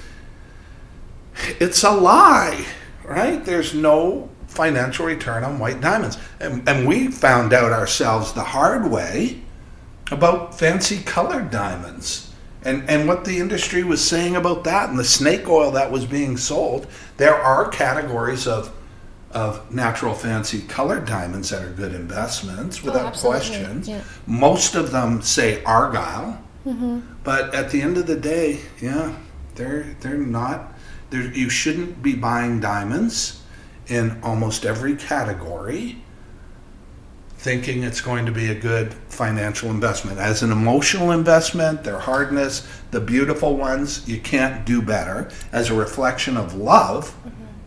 it's 1.59 1.83
a 1.83 1.91
lie, 1.91 2.65
right? 3.05 3.43
There's 3.43 3.73
no 3.73 4.29
financial 4.47 5.05
return 5.05 5.45
on 5.45 5.57
white 5.57 5.79
diamonds, 5.79 6.17
and 6.41 6.67
and 6.67 6.85
we 6.85 7.07
found 7.07 7.53
out 7.53 7.71
ourselves 7.71 8.33
the 8.33 8.43
hard 8.43 8.91
way 8.91 9.41
about 10.11 10.57
fancy 10.57 11.01
colored 11.01 11.49
diamonds 11.49 12.28
and 12.63 12.89
and 12.89 13.07
what 13.07 13.25
the 13.25 13.39
industry 13.39 13.83
was 13.83 14.05
saying 14.05 14.35
about 14.35 14.63
that 14.63 14.89
and 14.89 14.99
the 14.99 15.03
snake 15.03 15.47
oil 15.47 15.71
that 15.71 15.91
was 15.91 16.05
being 16.05 16.37
sold 16.37 16.87
there 17.17 17.35
are 17.35 17.67
categories 17.69 18.47
of 18.47 18.73
of 19.31 19.71
natural 19.73 20.13
fancy 20.13 20.61
colored 20.61 21.05
diamonds 21.05 21.49
that 21.49 21.63
are 21.63 21.71
good 21.71 21.93
investments 21.93 22.79
oh, 22.81 22.87
without 22.87 23.07
absolutely, 23.07 23.39
question 23.39 23.83
yeah. 23.83 24.01
most 24.25 24.73
of 24.73 24.91
them 24.91 25.21
say 25.21 25.63
argyle. 25.65 26.41
Mm-hmm. 26.65 26.99
But 27.23 27.53
at 27.53 27.69
the 27.69 27.81
end 27.81 27.97
of 27.97 28.07
the 28.07 28.15
day 28.15 28.59
yeah 28.81 29.15
they're 29.55 29.95
they're 30.01 30.17
not 30.17 30.73
they're, 31.09 31.31
you 31.31 31.49
shouldn't 31.49 32.01
be 32.01 32.15
buying 32.15 32.59
diamonds 32.59 33.41
in 33.87 34.19
almost 34.23 34.65
every 34.65 34.95
category 34.95 36.01
thinking 37.39 37.83
it's 37.83 38.01
going 38.01 38.25
to 38.25 38.33
be 38.33 38.49
a 38.49 38.55
good 38.55 38.93
financial 39.07 39.69
investment. 39.69 40.19
As 40.19 40.43
an 40.43 40.51
emotional 40.51 41.11
investment, 41.11 41.85
their 41.85 41.99
hardness, 41.99 42.67
the 42.91 42.99
beautiful 42.99 43.55
ones, 43.55 44.05
you 44.09 44.19
can't 44.19 44.65
do 44.65 44.81
better. 44.81 45.31
As 45.53 45.69
a 45.69 45.73
reflection 45.73 46.35
of 46.35 46.55
love, 46.55 47.15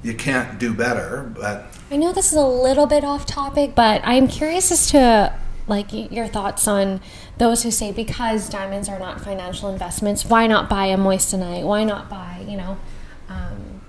you 0.03 0.13
can't 0.13 0.59
do 0.59 0.75
better. 0.75 1.33
But 1.35 1.65
I 1.91 1.97
know 1.97 2.13
this 2.13 2.33
is 2.33 2.39
a 2.39 2.47
little 2.47 2.87
bit 2.87 3.03
off 3.03 3.25
topic, 3.25 3.75
but 3.75 4.03
I'm 4.05 4.29
curious 4.29 4.71
as 4.71 4.91
to 4.91 5.33
like 5.67 5.91
your 5.91 6.27
thoughts 6.27 6.69
on 6.69 7.01
those 7.39 7.63
who 7.63 7.71
say 7.71 7.93
because 7.93 8.51
diamonds 8.51 8.91
are 8.91 8.99
not 8.99 9.23
financial 9.23 9.71
investments, 9.71 10.27
why 10.27 10.47
not 10.47 10.69
buy 10.69 10.87
a 10.87 10.99
moissanite? 10.99 11.65
Why 11.65 11.85
not 11.85 12.11
buy, 12.11 12.45
you 12.47 12.59
know? 12.59 12.77
Um, 13.31 13.81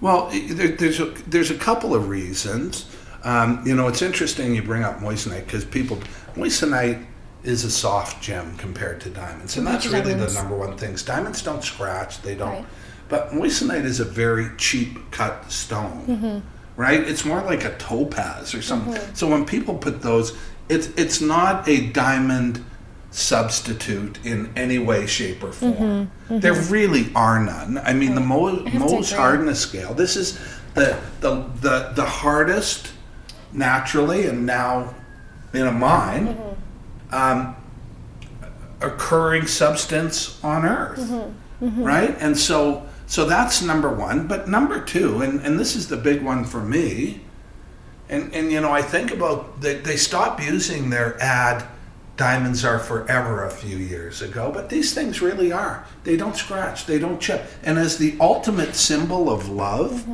Well, 0.00 0.30
there, 0.32 0.68
there's 0.68 0.98
a, 0.98 1.04
there's 1.28 1.52
a 1.52 1.56
couple 1.56 1.94
of 1.94 2.08
reasons. 2.08 2.86
Um, 3.24 3.62
you 3.66 3.74
know, 3.74 3.88
it's 3.88 4.02
interesting 4.02 4.54
you 4.54 4.62
bring 4.62 4.82
up 4.84 4.98
moissanite 5.00 5.46
because 5.46 5.64
people 5.64 5.98
moissanite 6.34 7.04
is 7.42 7.64
a 7.64 7.70
soft 7.70 8.22
gem 8.22 8.56
compared 8.56 9.00
to 9.02 9.10
diamonds, 9.10 9.56
and 9.56 9.66
that's 9.66 9.86
really 9.86 10.12
diamonds. 10.12 10.34
the 10.34 10.40
number 10.42 10.56
one 10.56 10.76
thing. 10.76 10.94
Diamonds 11.04 11.42
don't 11.42 11.62
scratch; 11.64 12.22
they 12.22 12.34
don't. 12.34 12.54
Right. 12.54 12.66
But 13.08 13.30
moissanite 13.30 13.84
is 13.84 14.00
a 14.00 14.04
very 14.04 14.48
cheap 14.56 15.10
cut 15.10 15.50
stone, 15.52 16.06
Mm-hmm. 16.06 16.38
right? 16.80 17.00
It's 17.00 17.24
more 17.24 17.42
like 17.42 17.64
a 17.64 17.76
topaz 17.76 18.54
or 18.54 18.62
something. 18.62 18.98
So 19.14 19.28
when 19.28 19.44
people 19.44 19.74
put 19.76 20.00
those, 20.02 20.36
it's 20.68 20.88
it's 20.96 21.20
not 21.20 21.68
a 21.68 21.86
diamond 21.88 22.64
substitute 23.10 24.18
in 24.24 24.50
any 24.56 24.78
way, 24.78 25.06
shape, 25.06 25.42
or 25.42 25.52
form. 25.52 26.10
There 26.28 26.54
really 26.54 27.10
are 27.14 27.38
none. 27.42 27.78
I 27.78 27.92
mean, 27.94 28.14
the 28.14 28.20
Mm-hmm. 28.20 28.66
have 28.68 28.82
Mohs 28.82 29.14
hardness 29.14 29.60
scale. 29.60 29.94
This 29.94 30.16
is 30.16 30.38
the 30.74 30.96
the 31.20 31.44
the 31.60 31.92
the 31.94 32.04
hardest 32.04 32.92
naturally, 33.54 34.26
and 34.26 34.44
now 34.44 34.94
in 35.52 35.66
a 35.66 35.72
mine, 35.72 36.26
Mm-hmm. 36.28 37.14
um, 37.14 37.56
occurring 38.80 39.46
substance 39.46 40.42
on 40.44 40.64
Earth, 40.66 40.98
Mm-hmm. 41.62 41.82
right? 41.82 42.16
And 42.20 42.36
so 42.36 42.86
so 43.06 43.24
that's 43.26 43.62
number 43.62 43.88
one. 43.90 44.26
But 44.26 44.48
number 44.48 44.80
two, 44.80 45.22
and 45.22 45.40
and 45.40 45.58
this 45.58 45.76
is 45.76 45.88
the 45.88 45.96
big 45.96 46.22
one 46.22 46.44
for 46.44 46.60
me. 46.60 47.20
And, 48.08 48.34
and 48.34 48.52
you 48.52 48.60
know, 48.60 48.70
I 48.70 48.82
think 48.82 49.10
about 49.12 49.60
they, 49.62 49.76
they 49.76 49.96
stopped 49.96 50.42
using 50.42 50.90
their 50.90 51.20
ad 51.22 51.64
diamonds 52.16 52.64
are 52.64 52.78
forever 52.78 53.44
a 53.44 53.50
few 53.50 53.76
years 53.76 54.22
ago, 54.22 54.50
but 54.52 54.68
these 54.68 54.94
things 54.94 55.20
really 55.22 55.50
are. 55.52 55.84
They 56.04 56.16
don't 56.16 56.36
scratch, 56.36 56.86
they 56.86 56.98
don't 56.98 57.20
chip. 57.20 57.44
And 57.62 57.78
as 57.78 57.96
the 57.98 58.16
ultimate 58.20 58.74
symbol 58.76 59.28
of 59.30 59.48
love, 59.48 60.06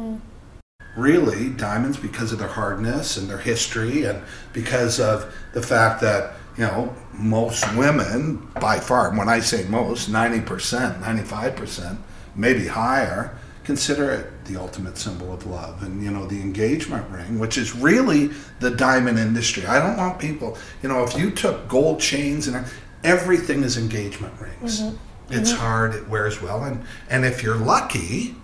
really, 0.97 1.51
diamonds, 1.51 1.97
because 1.97 2.33
of 2.33 2.39
their 2.39 2.49
hardness 2.49 3.17
and 3.17 3.29
their 3.29 3.39
history, 3.39 4.05
and 4.05 4.23
because 4.53 5.01
of 5.01 5.35
the 5.53 5.63
fact 5.63 6.01
that, 6.01 6.35
you 6.57 6.65
know, 6.65 6.95
most 7.13 7.65
women, 7.77 8.49
by 8.61 8.79
far, 8.79 9.17
when 9.17 9.29
I 9.29 9.41
say 9.41 9.65
most, 9.69 10.11
90%, 10.11 11.01
95%, 11.01 11.99
maybe 12.35 12.67
higher, 12.67 13.37
consider 13.65 14.11
it 14.11 14.45
the 14.47 14.59
ultimate 14.59 14.99
symbol 14.99 15.33
of 15.33 15.47
love 15.47 15.83
and 15.85 16.03
you 16.03 16.11
know 16.11 16.27
the 16.27 16.41
engagement 16.41 17.09
ring 17.11 17.39
which 17.39 17.57
is 17.57 17.77
really 17.77 18.31
the 18.59 18.71
diamond 18.71 19.19
industry. 19.19 19.65
I 19.67 19.79
don't 19.79 19.97
want 19.97 20.19
people 20.19 20.59
you 20.83 20.89
know 20.89 21.05
if 21.05 21.17
you 21.17 21.31
took 21.31 21.69
gold 21.69 22.01
chains 22.01 22.49
and 22.49 22.67
everything 23.05 23.63
is 23.63 23.77
engagement 23.77 24.35
rings. 24.41 24.83
Mm-hmm. 24.83 24.97
It's 25.33 25.53
mm-hmm. 25.53 25.61
hard 25.61 25.95
it 25.95 26.09
wears 26.09 26.43
well 26.43 26.65
and 26.65 26.83
and 27.09 27.25
if 27.25 27.43
you're 27.43 27.57
lucky 27.57 28.35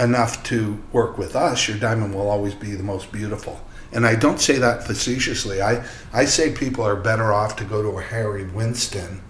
enough 0.00 0.42
to 0.44 0.82
work 0.92 1.18
with 1.18 1.36
us 1.36 1.68
your 1.68 1.76
diamond 1.78 2.14
will 2.14 2.28
always 2.30 2.54
be 2.54 2.72
the 2.74 2.82
most 2.82 3.12
beautiful 3.12 3.60
and 3.92 4.06
i 4.06 4.14
don't 4.14 4.40
say 4.40 4.58
that 4.58 4.84
facetiously 4.84 5.60
i 5.60 5.84
i 6.12 6.24
say 6.24 6.50
people 6.52 6.82
are 6.84 6.96
better 6.96 7.32
off 7.32 7.56
to 7.56 7.64
go 7.64 7.82
to 7.82 7.98
a 7.98 8.02
harry 8.02 8.44
winston 8.44 9.20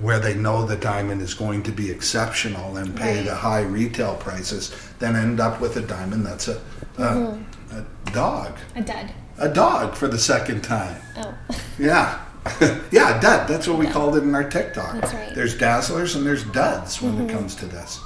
where 0.00 0.18
they 0.18 0.34
know 0.34 0.64
the 0.64 0.76
diamond 0.76 1.20
is 1.20 1.34
going 1.34 1.62
to 1.62 1.70
be 1.70 1.90
exceptional 1.90 2.76
and 2.76 2.96
pay 2.96 3.16
Right. 3.18 3.26
the 3.26 3.34
high 3.34 3.62
retail 3.62 4.14
prices 4.16 4.74
than 4.98 5.14
end 5.16 5.38
up 5.40 5.60
with 5.60 5.76
a 5.76 5.82
diamond 5.82 6.24
that's 6.26 6.48
a, 6.48 6.56
a, 6.98 7.02
Mm-hmm. 7.02 7.76
a 7.78 8.10
dog. 8.12 8.56
a 8.74 8.82
dud. 8.82 9.12
A 9.38 9.48
dog 9.48 9.94
for 9.94 10.08
the 10.08 10.18
second 10.18 10.62
time. 10.62 11.00
Oh, 11.16 11.34
Yeah. 11.78 12.18
yeah, 12.90 13.20
dud. 13.20 13.46
That's 13.48 13.68
what 13.68 13.78
we 13.78 13.86
called 13.86 14.16
it 14.16 14.24
in 14.24 14.34
our 14.34 14.48
TikTok. 14.48 14.94
That's 15.00 15.12
right. 15.14 15.26
Mm-hmm. 15.26 15.34
There's 15.36 15.56
dazzlers 15.56 16.16
and 16.16 16.26
there's 16.26 16.42
duds 16.44 17.00
when 17.00 17.20
it 17.20 17.30
comes 17.30 17.54
to 17.56 17.66
this. 17.66 18.00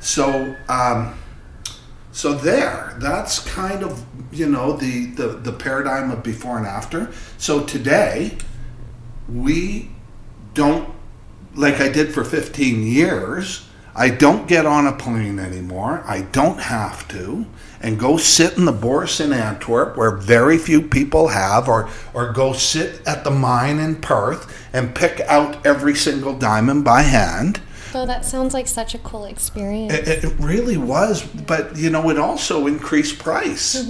So, 0.00 0.56
um, 0.68 1.18
so 2.12 2.34
there, 2.34 2.96
that's 2.98 3.38
kind 3.38 3.84
of 3.84 4.04
you 4.32 4.46
know 4.46 4.72
the, 4.72 5.06
the 5.06 5.28
the 5.28 5.52
paradigm 5.52 6.10
of 6.10 6.22
before 6.22 6.58
and 6.58 6.66
after. 6.66 7.12
So 7.38 7.64
today, 7.64 8.38
we 9.28 9.90
don't 10.54 10.88
like 11.54 11.80
I 11.80 11.88
did 11.88 12.12
for 12.12 12.24
15 12.24 12.82
years. 12.82 13.66
I 13.94 14.08
don't 14.08 14.46
get 14.46 14.66
on 14.66 14.86
a 14.86 14.92
plane 14.92 15.38
anymore. 15.38 16.02
I 16.06 16.22
don't 16.22 16.60
have 16.60 17.08
to. 17.08 17.46
And 17.80 17.98
go 17.98 18.18
sit 18.18 18.56
in 18.56 18.66
the 18.66 18.72
Bourse 18.72 19.20
in 19.20 19.32
Antwerp, 19.32 19.96
where 19.96 20.12
very 20.12 20.58
few 20.58 20.82
people 20.82 21.28
have, 21.28 21.68
or, 21.68 21.88
or 22.14 22.32
go 22.32 22.52
sit 22.52 23.06
at 23.06 23.24
the 23.24 23.30
mine 23.30 23.78
in 23.78 23.96
Perth 23.96 24.68
and 24.72 24.94
pick 24.94 25.20
out 25.20 25.66
every 25.66 25.94
single 25.94 26.38
diamond 26.38 26.84
by 26.84 27.02
hand. 27.02 27.60
So 27.92 28.06
that 28.06 28.24
sounds 28.24 28.54
like 28.54 28.68
such 28.68 28.94
a 28.94 28.98
cool 28.98 29.24
experience. 29.24 29.92
It, 29.92 30.24
it 30.24 30.32
really 30.38 30.76
was, 30.76 31.22
but 31.24 31.76
you 31.76 31.90
know, 31.90 32.08
it 32.10 32.18
also 32.18 32.66
increased 32.66 33.18
price, 33.18 33.86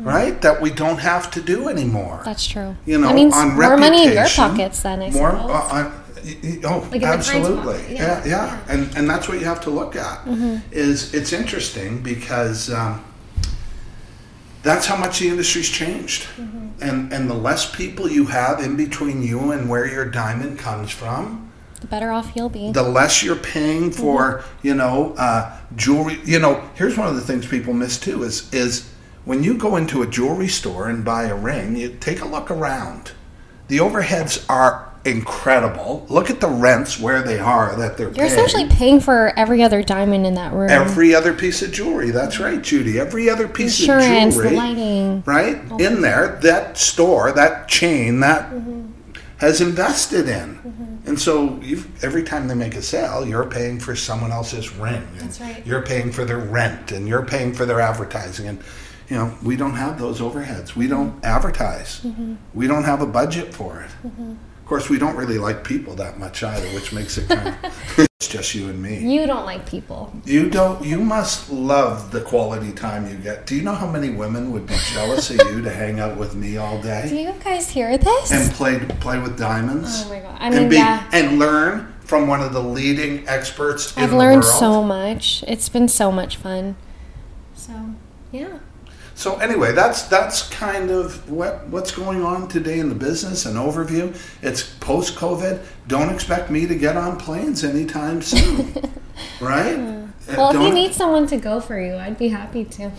right? 0.00 0.40
That 0.42 0.60
we 0.60 0.70
don't 0.70 0.98
have 0.98 1.30
to 1.32 1.40
do 1.40 1.68
anymore. 1.68 2.22
That's 2.24 2.46
true. 2.46 2.76
You 2.86 2.98
know, 2.98 3.08
that 3.08 3.14
means 3.14 3.34
on 3.34 3.54
more 3.56 3.76
money 3.76 4.06
in 4.06 4.12
your 4.12 4.28
pockets 4.28 4.82
then, 4.82 5.02
I 5.02 5.10
more, 5.10 5.30
suppose. 5.30 5.50
uh, 5.50 5.54
uh, 5.54 5.92
y- 6.24 6.36
y- 6.42 6.60
oh, 6.64 6.78
Like 6.78 6.84
in 6.84 6.90
the 6.90 6.98
client's 7.00 7.28
absolutely. 7.30 7.94
Yeah, 7.94 8.00
yeah, 8.02 8.24
yeah, 8.24 8.26
yeah. 8.26 8.48
Mm-hmm. 8.58 8.70
And 8.72 8.96
and 8.98 9.10
that's 9.10 9.28
what 9.28 9.38
you 9.38 9.44
have 9.46 9.60
to 9.62 9.70
look 9.70 9.96
at. 9.96 10.26
Is 10.72 11.14
it's 11.14 11.32
interesting 11.32 12.02
because 12.02 12.70
um, 12.72 13.04
that's 14.62 14.86
how 14.86 14.96
much 14.96 15.20
the 15.20 15.28
industry's 15.28 15.68
changed, 15.68 16.22
Mm-hmm. 16.36 16.82
and 16.82 17.12
and 17.12 17.30
the 17.30 17.34
less 17.34 17.70
people 17.74 18.08
you 18.10 18.26
have 18.26 18.60
in 18.60 18.76
between 18.76 19.22
you 19.22 19.52
and 19.52 19.68
where 19.68 19.86
your 19.86 20.04
diamond 20.04 20.58
comes 20.58 20.90
from, 20.90 21.47
the 21.80 21.86
better 21.86 22.10
off 22.10 22.32
you'll 22.34 22.48
be. 22.48 22.72
the 22.72 22.82
less 22.82 23.22
you're 23.22 23.36
paying 23.36 23.90
for 23.90 24.38
Mm-hmm. 24.38 24.66
you 24.66 24.74
know 24.74 25.14
uh, 25.16 25.56
jewelry 25.76 26.18
you 26.24 26.38
know 26.38 26.62
here's 26.74 26.96
one 26.98 27.08
of 27.08 27.14
the 27.14 27.20
things 27.22 27.46
people 27.46 27.72
miss 27.72 27.98
too 27.98 28.22
is 28.22 28.52
is 28.52 28.88
when 29.24 29.42
you 29.44 29.54
go 29.56 29.76
into 29.76 30.02
a 30.02 30.06
jewelry 30.06 30.48
store 30.48 30.88
and 30.88 31.04
buy 31.04 31.24
a 31.24 31.34
ring 31.36 31.76
you 31.76 31.96
take 32.00 32.20
a 32.20 32.26
look 32.28 32.50
around 32.50 33.12
the 33.68 33.78
overheads 33.78 34.44
are 34.48 34.84
incredible 35.04 36.04
look 36.08 36.28
at 36.30 36.40
the 36.40 36.48
rents 36.48 36.98
where 36.98 37.22
they 37.22 37.38
are 37.38 37.76
that 37.76 37.96
they're 37.96 38.08
paying. 38.08 38.16
You're 38.18 38.26
paying 38.28 38.38
essentially 38.46 38.68
paying 38.68 39.00
for 39.00 39.32
every 39.38 39.62
other 39.62 39.82
diamond 39.82 40.26
in 40.26 40.34
that 40.34 40.52
room. 40.52 40.70
every 40.70 41.14
other 41.14 41.32
piece 41.32 41.62
of 41.62 41.70
jewelry 41.72 42.10
that's 42.10 42.38
right 42.40 42.60
judy 42.60 42.98
every 42.98 43.28
other 43.30 43.46
piece 43.48 43.78
Insurance, 43.80 44.36
of 44.36 44.42
the 44.42 44.48
jewelry 44.50 44.56
lighting. 44.56 45.22
right 45.26 45.62
in 45.80 46.00
there 46.00 46.38
that 46.42 46.76
store 46.78 47.30
that 47.32 47.68
chain 47.68 48.20
that 48.20 48.50
Mm-hmm. 48.50 48.87
Has 49.38 49.60
invested 49.60 50.28
in 50.28 51.00
and 51.06 51.18
so 51.18 51.58
you've, 51.62 52.04
every 52.04 52.22
time 52.22 52.48
they 52.48 52.54
make 52.54 52.74
a 52.74 52.82
sale 52.82 53.26
you're 53.26 53.46
paying 53.46 53.78
for 53.80 53.94
someone 53.96 54.30
else's 54.32 54.72
rent. 54.74 55.06
That's 55.18 55.40
right. 55.40 55.64
you're 55.66 55.82
paying 55.82 56.12
for 56.12 56.24
their 56.24 56.38
rent 56.38 56.92
and 56.92 57.08
you're 57.08 57.24
paying 57.24 57.54
for 57.54 57.64
their 57.64 57.80
advertising 57.80 58.46
and 58.48 58.58
you 59.08 59.16
know 59.16 59.34
we 59.42 59.56
don't 59.56 59.74
have 59.74 59.98
those 59.98 60.20
overheads 60.20 60.74
we 60.76 60.86
don't 60.86 61.12
Mm-hmm. 61.12 61.24
advertise 61.24 62.04
we 62.54 62.66
don't 62.66 62.84
have 62.84 63.00
a 63.00 63.06
budget 63.06 63.54
for 63.54 63.80
it 63.80 63.90
of 64.04 64.36
course 64.68 64.88
we 64.88 64.98
don't 64.98 65.16
really 65.16 65.38
like 65.38 65.64
people 65.64 65.94
that 65.94 66.18
much 66.18 66.42
either 66.42 66.66
which 66.68 66.92
makes 66.92 67.16
it 67.18 67.28
kind 67.28 67.48
of 67.48 67.54
it's 68.20 68.28
just 68.28 68.54
you 68.54 68.68
and 68.68 68.80
me 68.82 68.98
You 68.98 69.26
don't 69.26 69.46
like 69.46 69.64
people. 69.68 70.12
you 70.24 70.50
don't. 70.50 70.84
You 70.84 70.98
must 71.00 71.50
love 71.50 72.10
the 72.10 72.20
quality 72.20 72.72
time 72.72 73.08
you 73.08 73.16
get. 73.16 73.46
Do 73.46 73.54
you 73.56 73.62
know 73.62 73.74
how 73.74 73.86
many 73.90 74.10
women 74.10 74.52
would 74.52 74.66
be 74.66 74.76
jealous 74.92 75.30
of 75.30 75.36
you 75.50 75.62
to 75.62 75.70
hang 75.70 76.00
out 76.00 76.16
with 76.18 76.34
me 76.34 76.56
all 76.58 76.82
day? 76.82 77.06
Do 77.08 77.16
you 77.16 77.32
guys 77.44 77.70
hear 77.70 77.96
this? 77.96 78.30
and 78.32 78.52
play 78.52 78.78
play 79.00 79.18
with 79.20 79.38
diamonds? 79.38 80.04
Oh 80.04 80.08
my 80.10 80.18
God. 80.20 80.36
I 80.40 80.46
and 80.48 80.54
mean, 80.56 80.68
be 80.68 80.76
yeah. 80.76 81.08
and 81.12 81.38
learn 81.38 81.94
from 82.00 82.26
one 82.26 82.40
of 82.42 82.52
the 82.52 82.62
leading 82.62 83.26
experts. 83.28 83.96
I've 83.96 84.12
in 84.12 84.18
learned 84.18 84.42
the 84.42 84.46
world. 84.46 84.58
so 84.58 84.82
much. 84.82 85.44
It's 85.46 85.68
been 85.68 85.88
so 85.88 86.10
much 86.10 86.36
fun. 86.36 86.74
So, 87.54 87.72
yeah. 88.32 88.58
So 89.18 89.36
anyway, 89.38 89.72
that's 89.72 90.02
that's 90.02 90.48
kind 90.48 90.92
of 90.92 91.28
what 91.28 91.66
what's 91.66 91.90
going 91.90 92.22
on 92.22 92.46
today 92.46 92.78
in 92.78 92.88
the 92.88 92.94
business. 92.94 93.46
An 93.46 93.56
overview. 93.56 94.16
It's 94.42 94.62
post 94.78 95.16
COVID. 95.16 95.60
Don't 95.88 96.08
expect 96.14 96.50
me 96.50 96.68
to 96.68 96.76
get 96.76 96.96
on 96.96 97.16
planes 97.18 97.64
anytime 97.64 98.22
soon, 98.22 98.72
right? 99.40 99.74
Uh, 99.76 100.06
Well, 100.36 100.50
if 100.54 100.62
you 100.62 100.72
need 100.72 100.94
someone 100.94 101.26
to 101.26 101.36
go 101.36 101.60
for 101.60 101.80
you, 101.80 101.96
I'd 101.96 102.16
be 102.16 102.28
happy 102.28 102.64
to. 102.76 102.92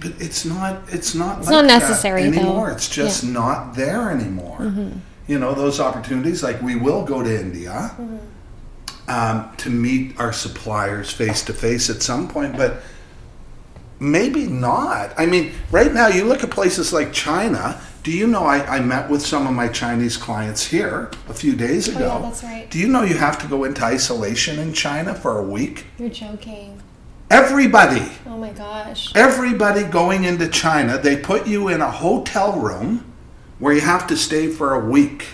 But 0.00 0.20
it's 0.20 0.44
not. 0.44 0.82
It's 0.88 1.14
not. 1.14 1.38
It's 1.38 1.46
like 1.46 1.64
not 1.64 1.66
necessary, 1.66 2.28
though. 2.28 2.38
anymore. 2.40 2.70
It's 2.72 2.88
just 2.88 3.22
Yeah. 3.22 3.28
Mm-hmm. 3.28 3.38
not 3.38 3.74
there 3.76 4.10
anymore. 4.10 4.72
You 5.28 5.38
know 5.38 5.54
those 5.54 5.78
opportunities. 5.78 6.42
Like 6.42 6.60
we 6.60 6.74
will 6.74 7.04
go 7.04 7.22
to 7.22 7.30
India 7.40 7.92
Mm-hmm. 8.00 8.16
um, 9.08 9.56
to 9.58 9.70
meet 9.70 10.18
our 10.18 10.32
suppliers 10.32 11.08
face 11.12 11.44
to 11.44 11.52
face 11.52 11.88
at 11.88 12.02
some 12.02 12.26
point, 12.26 12.56
but 12.56 12.82
maybe 14.02 14.46
not. 14.46 15.14
I 15.16 15.26
mean, 15.26 15.52
right 15.70 15.92
now 15.94 16.08
you 16.08 16.24
look 16.24 16.42
at 16.42 16.50
places 16.50 16.92
like 16.92 17.12
China. 17.12 17.80
Do 18.02 18.10
you 18.10 18.26
know 18.26 18.42
I, 18.44 18.58
I 18.78 18.80
met 18.80 19.08
with 19.08 19.22
some 19.24 19.46
of 19.46 19.52
my 19.54 19.68
Chinese 19.68 20.16
clients 20.16 20.66
here 20.66 21.08
a 21.28 21.34
few 21.34 21.54
days 21.54 21.86
ago? 21.86 22.10
Oh, 22.10 22.16
yeah, 22.18 22.28
that's 22.28 22.42
right. 22.42 22.68
Do 22.70 22.78
you 22.80 22.88
know 22.88 23.02
you 23.02 23.14
have 23.16 23.40
to 23.42 23.46
go 23.46 23.62
into 23.64 23.84
isolation 23.84 24.58
in 24.58 24.72
China 24.72 25.14
for 25.14 25.38
a 25.38 25.42
week? 25.44 25.86
You're 25.98 26.08
joking. 26.10 26.82
Everybody, 27.30 28.02
Oh 28.26 28.36
my 28.36 28.50
gosh. 28.50 29.10
everybody 29.14 29.84
going 29.84 30.24
into 30.24 30.48
China, 30.48 30.98
they 30.98 31.16
put 31.16 31.46
you 31.46 31.68
in 31.68 31.80
a 31.80 31.90
hotel 31.90 32.58
room 32.60 33.10
where 33.58 33.72
you 33.72 33.80
have 33.80 34.06
to 34.08 34.16
stay 34.18 34.48
for 34.48 34.74
a 34.74 34.80
week 34.84 35.28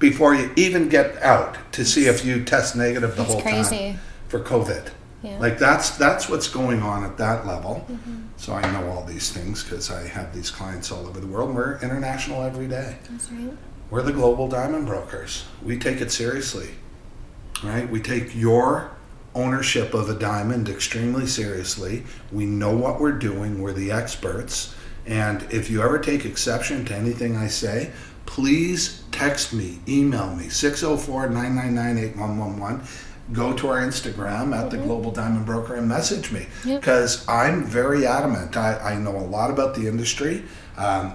before 0.00 0.34
you 0.34 0.50
even 0.56 0.88
get 0.88 1.22
out 1.22 1.56
to 1.72 1.84
see 1.84 2.06
if 2.06 2.24
you 2.24 2.42
test 2.44 2.74
negative 2.74 3.10
the 3.14 3.22
That's 3.22 3.32
whole 3.34 3.42
crazy. 3.42 3.76
time 3.92 4.00
for 4.26 4.40
COVID. 4.40 4.90
Yeah. 5.22 5.38
Like 5.38 5.58
that's 5.58 5.96
that's 5.98 6.28
what's 6.28 6.48
going 6.48 6.82
on 6.82 7.04
at 7.04 7.18
that 7.18 7.46
level. 7.46 7.86
Mm-hmm. 7.90 8.20
So 8.36 8.54
I 8.54 8.70
know 8.72 8.90
all 8.90 9.04
these 9.04 9.30
things 9.30 9.62
because 9.62 9.90
I 9.90 10.06
have 10.06 10.34
these 10.34 10.50
clients 10.50 10.90
all 10.90 11.06
over 11.06 11.20
the 11.20 11.26
world. 11.26 11.54
We're 11.54 11.78
international 11.80 12.42
every 12.42 12.68
day. 12.68 12.96
That's 13.10 13.30
right. 13.30 13.52
We're 13.90 14.02
the 14.02 14.12
global 14.12 14.48
diamond 14.48 14.86
brokers. 14.86 15.44
We 15.62 15.78
take 15.78 16.00
it 16.00 16.10
seriously, 16.10 16.70
right? 17.62 17.88
We 17.90 18.00
take 18.00 18.34
your 18.34 18.92
ownership 19.34 19.94
of 19.94 20.08
a 20.08 20.18
diamond 20.18 20.68
extremely 20.68 21.26
seriously. 21.26 22.04
We 22.32 22.46
know 22.46 22.74
what 22.74 23.00
we're 23.00 23.12
doing. 23.12 23.60
We're 23.60 23.72
the 23.72 23.90
experts. 23.90 24.74
And 25.06 25.42
if 25.50 25.70
you 25.70 25.82
ever 25.82 25.98
take 25.98 26.24
exception 26.24 26.84
to 26.86 26.94
anything 26.94 27.36
I 27.36 27.48
say, 27.48 27.90
please 28.26 29.02
text 29.10 29.52
me, 29.52 29.80
email 29.88 30.34
me, 30.34 30.48
604 30.48 31.28
999 31.28 31.98
8111. 32.10 32.86
Go 33.32 33.52
to 33.54 33.68
our 33.68 33.78
Instagram 33.78 34.56
at 34.56 34.70
the 34.70 34.76
mm-hmm. 34.76 34.86
Global 34.86 35.10
Diamond 35.10 35.46
Broker 35.46 35.74
and 35.74 35.88
message 35.88 36.32
me 36.32 36.46
Yep. 36.64 36.80
because 36.80 37.28
I'm 37.28 37.64
very 37.64 38.06
adamant. 38.06 38.56
I, 38.56 38.78
I 38.78 38.94
know 38.96 39.16
a 39.16 39.18
lot 39.18 39.50
about 39.50 39.74
the 39.74 39.86
industry. 39.86 40.42
Um, 40.76 41.14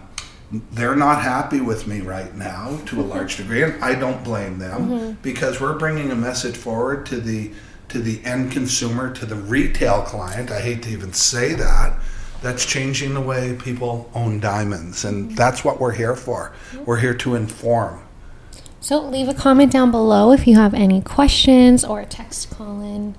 they're 0.71 0.95
not 0.95 1.21
happy 1.21 1.60
with 1.60 1.88
me 1.88 2.01
right 2.01 2.34
now 2.36 2.80
to 2.86 2.99
a 2.99 3.04
mm-hmm. 3.04 3.10
large 3.10 3.38
degree, 3.38 3.63
and 3.63 3.84
I 3.84 3.95
don't 3.95 4.23
blame 4.23 4.60
them 4.60 4.89
mm-hmm. 4.89 5.12
because 5.21 5.60
we're 5.60 5.78
bringing 5.78 6.12
a 6.12 6.15
message 6.15 6.56
forward 6.56 7.06
to 7.08 7.19
the 7.19 7.51
to 7.89 7.99
the 7.99 8.23
end 8.25 8.51
consumer, 8.51 9.13
to 9.13 9.25
the 9.25 9.36
retail 9.36 10.01
client. 10.01 10.51
I 10.51 10.60
hate 10.60 10.84
to 10.84 10.89
even 10.89 11.13
say 11.13 11.54
that. 11.54 11.99
That's 12.41 12.65
changing 12.65 13.13
the 13.13 13.21
way 13.21 13.56
people 13.56 14.10
own 14.13 14.39
diamonds, 14.39 15.06
and 15.06 15.36
that's 15.36 15.63
what 15.63 15.80
we're 15.80 15.93
here 15.93 16.15
for. 16.15 16.54
We're 16.86 16.99
here 16.99 17.15
to 17.15 17.36
inform. 17.36 18.04
So 18.85 19.01
leave 19.01 19.27
a 19.27 19.33
comment 19.33 19.71
down 19.71 19.89
below 19.89 20.31
if 20.31 20.45
you 20.45 20.57
have 20.57 20.75
any 20.75 21.01
questions 21.01 21.83
or 21.83 22.01
a 22.01 22.05
text 22.05 22.51
call 22.51 22.81
in. 22.81 23.15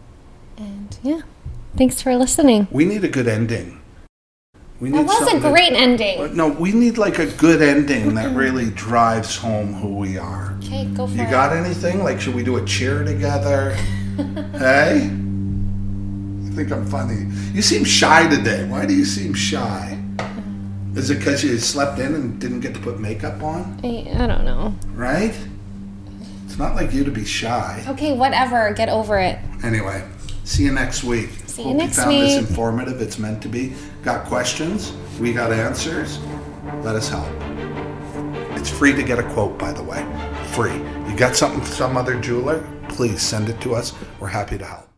And 0.56 0.96
yeah, 1.02 1.22
thanks 1.76 2.00
for 2.00 2.14
listening. 2.14 2.68
We 2.70 2.84
need 2.84 3.02
a 3.02 3.08
good 3.08 3.26
ending. 3.26 3.80
We 4.78 4.92
That 4.92 5.06
was 5.06 5.16
a 5.16 5.24
something 5.24 5.40
that- 5.40 5.50
great 5.52 5.72
ending. 5.72 6.36
No, 6.36 6.50
we 6.50 6.70
need 6.70 6.98
like 6.98 7.18
a 7.18 7.26
good 7.26 7.62
ending 7.62 8.14
that 8.14 8.32
really 8.36 8.70
drives 8.70 9.34
home 9.34 9.74
who 9.74 9.96
we 9.96 10.16
are. 10.16 10.56
Okay, 10.62 10.84
go 10.84 11.08
for 11.08 11.14
You 11.14 11.22
it. 11.22 11.24
You 11.24 11.30
got 11.32 11.52
anything? 11.52 12.04
Like, 12.04 12.20
should 12.20 12.36
we 12.36 12.44
do 12.44 12.58
a 12.58 12.64
cheer 12.64 13.02
together? 13.02 13.72
hey? 14.52 15.10
I 15.10 16.50
think 16.54 16.70
I'm 16.70 16.86
funny. 16.86 17.26
You 17.52 17.62
seem 17.62 17.82
shy 17.82 18.28
today. 18.28 18.68
Why 18.68 18.86
do 18.86 18.94
you 18.94 19.04
seem 19.04 19.34
shy? 19.34 19.98
Is 20.94 21.10
it 21.10 21.18
because 21.18 21.42
you 21.42 21.58
slept 21.58 21.98
in 21.98 22.14
and 22.14 22.40
didn't 22.40 22.60
get 22.60 22.72
to 22.74 22.80
put 22.80 23.00
makeup 23.00 23.42
on? 23.42 23.80
I, 23.82 24.06
I 24.14 24.28
don't 24.28 24.44
know. 24.44 24.72
Right? 24.94 25.34
It's 26.56 26.62
not 26.62 26.74
like 26.74 26.94
you 26.94 27.04
to 27.04 27.10
be 27.10 27.26
shy. 27.26 27.84
Okay, 27.86 28.14
whatever. 28.14 28.72
Get 28.72 28.88
over 28.88 29.18
it. 29.18 29.38
Anyway, 29.62 30.02
see 30.44 30.62
you 30.62 30.72
next 30.72 31.04
week. 31.04 31.28
See 31.44 31.60
you 31.60 31.68
Hope 31.68 31.76
next 31.76 31.98
you 31.98 32.02
found 32.04 32.16
this 32.16 32.48
informative. 32.48 33.02
It's 33.02 33.18
meant 33.18 33.42
to 33.42 33.48
be. 33.48 33.74
Got 34.02 34.24
questions? 34.24 34.94
We 35.20 35.34
got 35.34 35.52
answers. 35.52 36.18
Let 36.80 36.96
us 36.96 37.10
help. 37.10 37.28
It's 38.58 38.70
free 38.70 38.94
to 38.94 39.02
get 39.02 39.18
a 39.18 39.22
quote, 39.34 39.58
by 39.58 39.74
the 39.74 39.82
way. 39.82 40.02
Free. 40.52 40.72
You 40.72 41.14
got 41.14 41.36
something 41.36 41.60
from 41.60 41.74
some 41.74 41.96
other 41.98 42.18
jeweler? 42.18 42.66
Please 42.88 43.20
send 43.20 43.50
it 43.50 43.60
to 43.60 43.74
us. 43.74 43.92
We're 44.18 44.28
happy 44.28 44.56
to 44.56 44.64
help. 44.64 44.95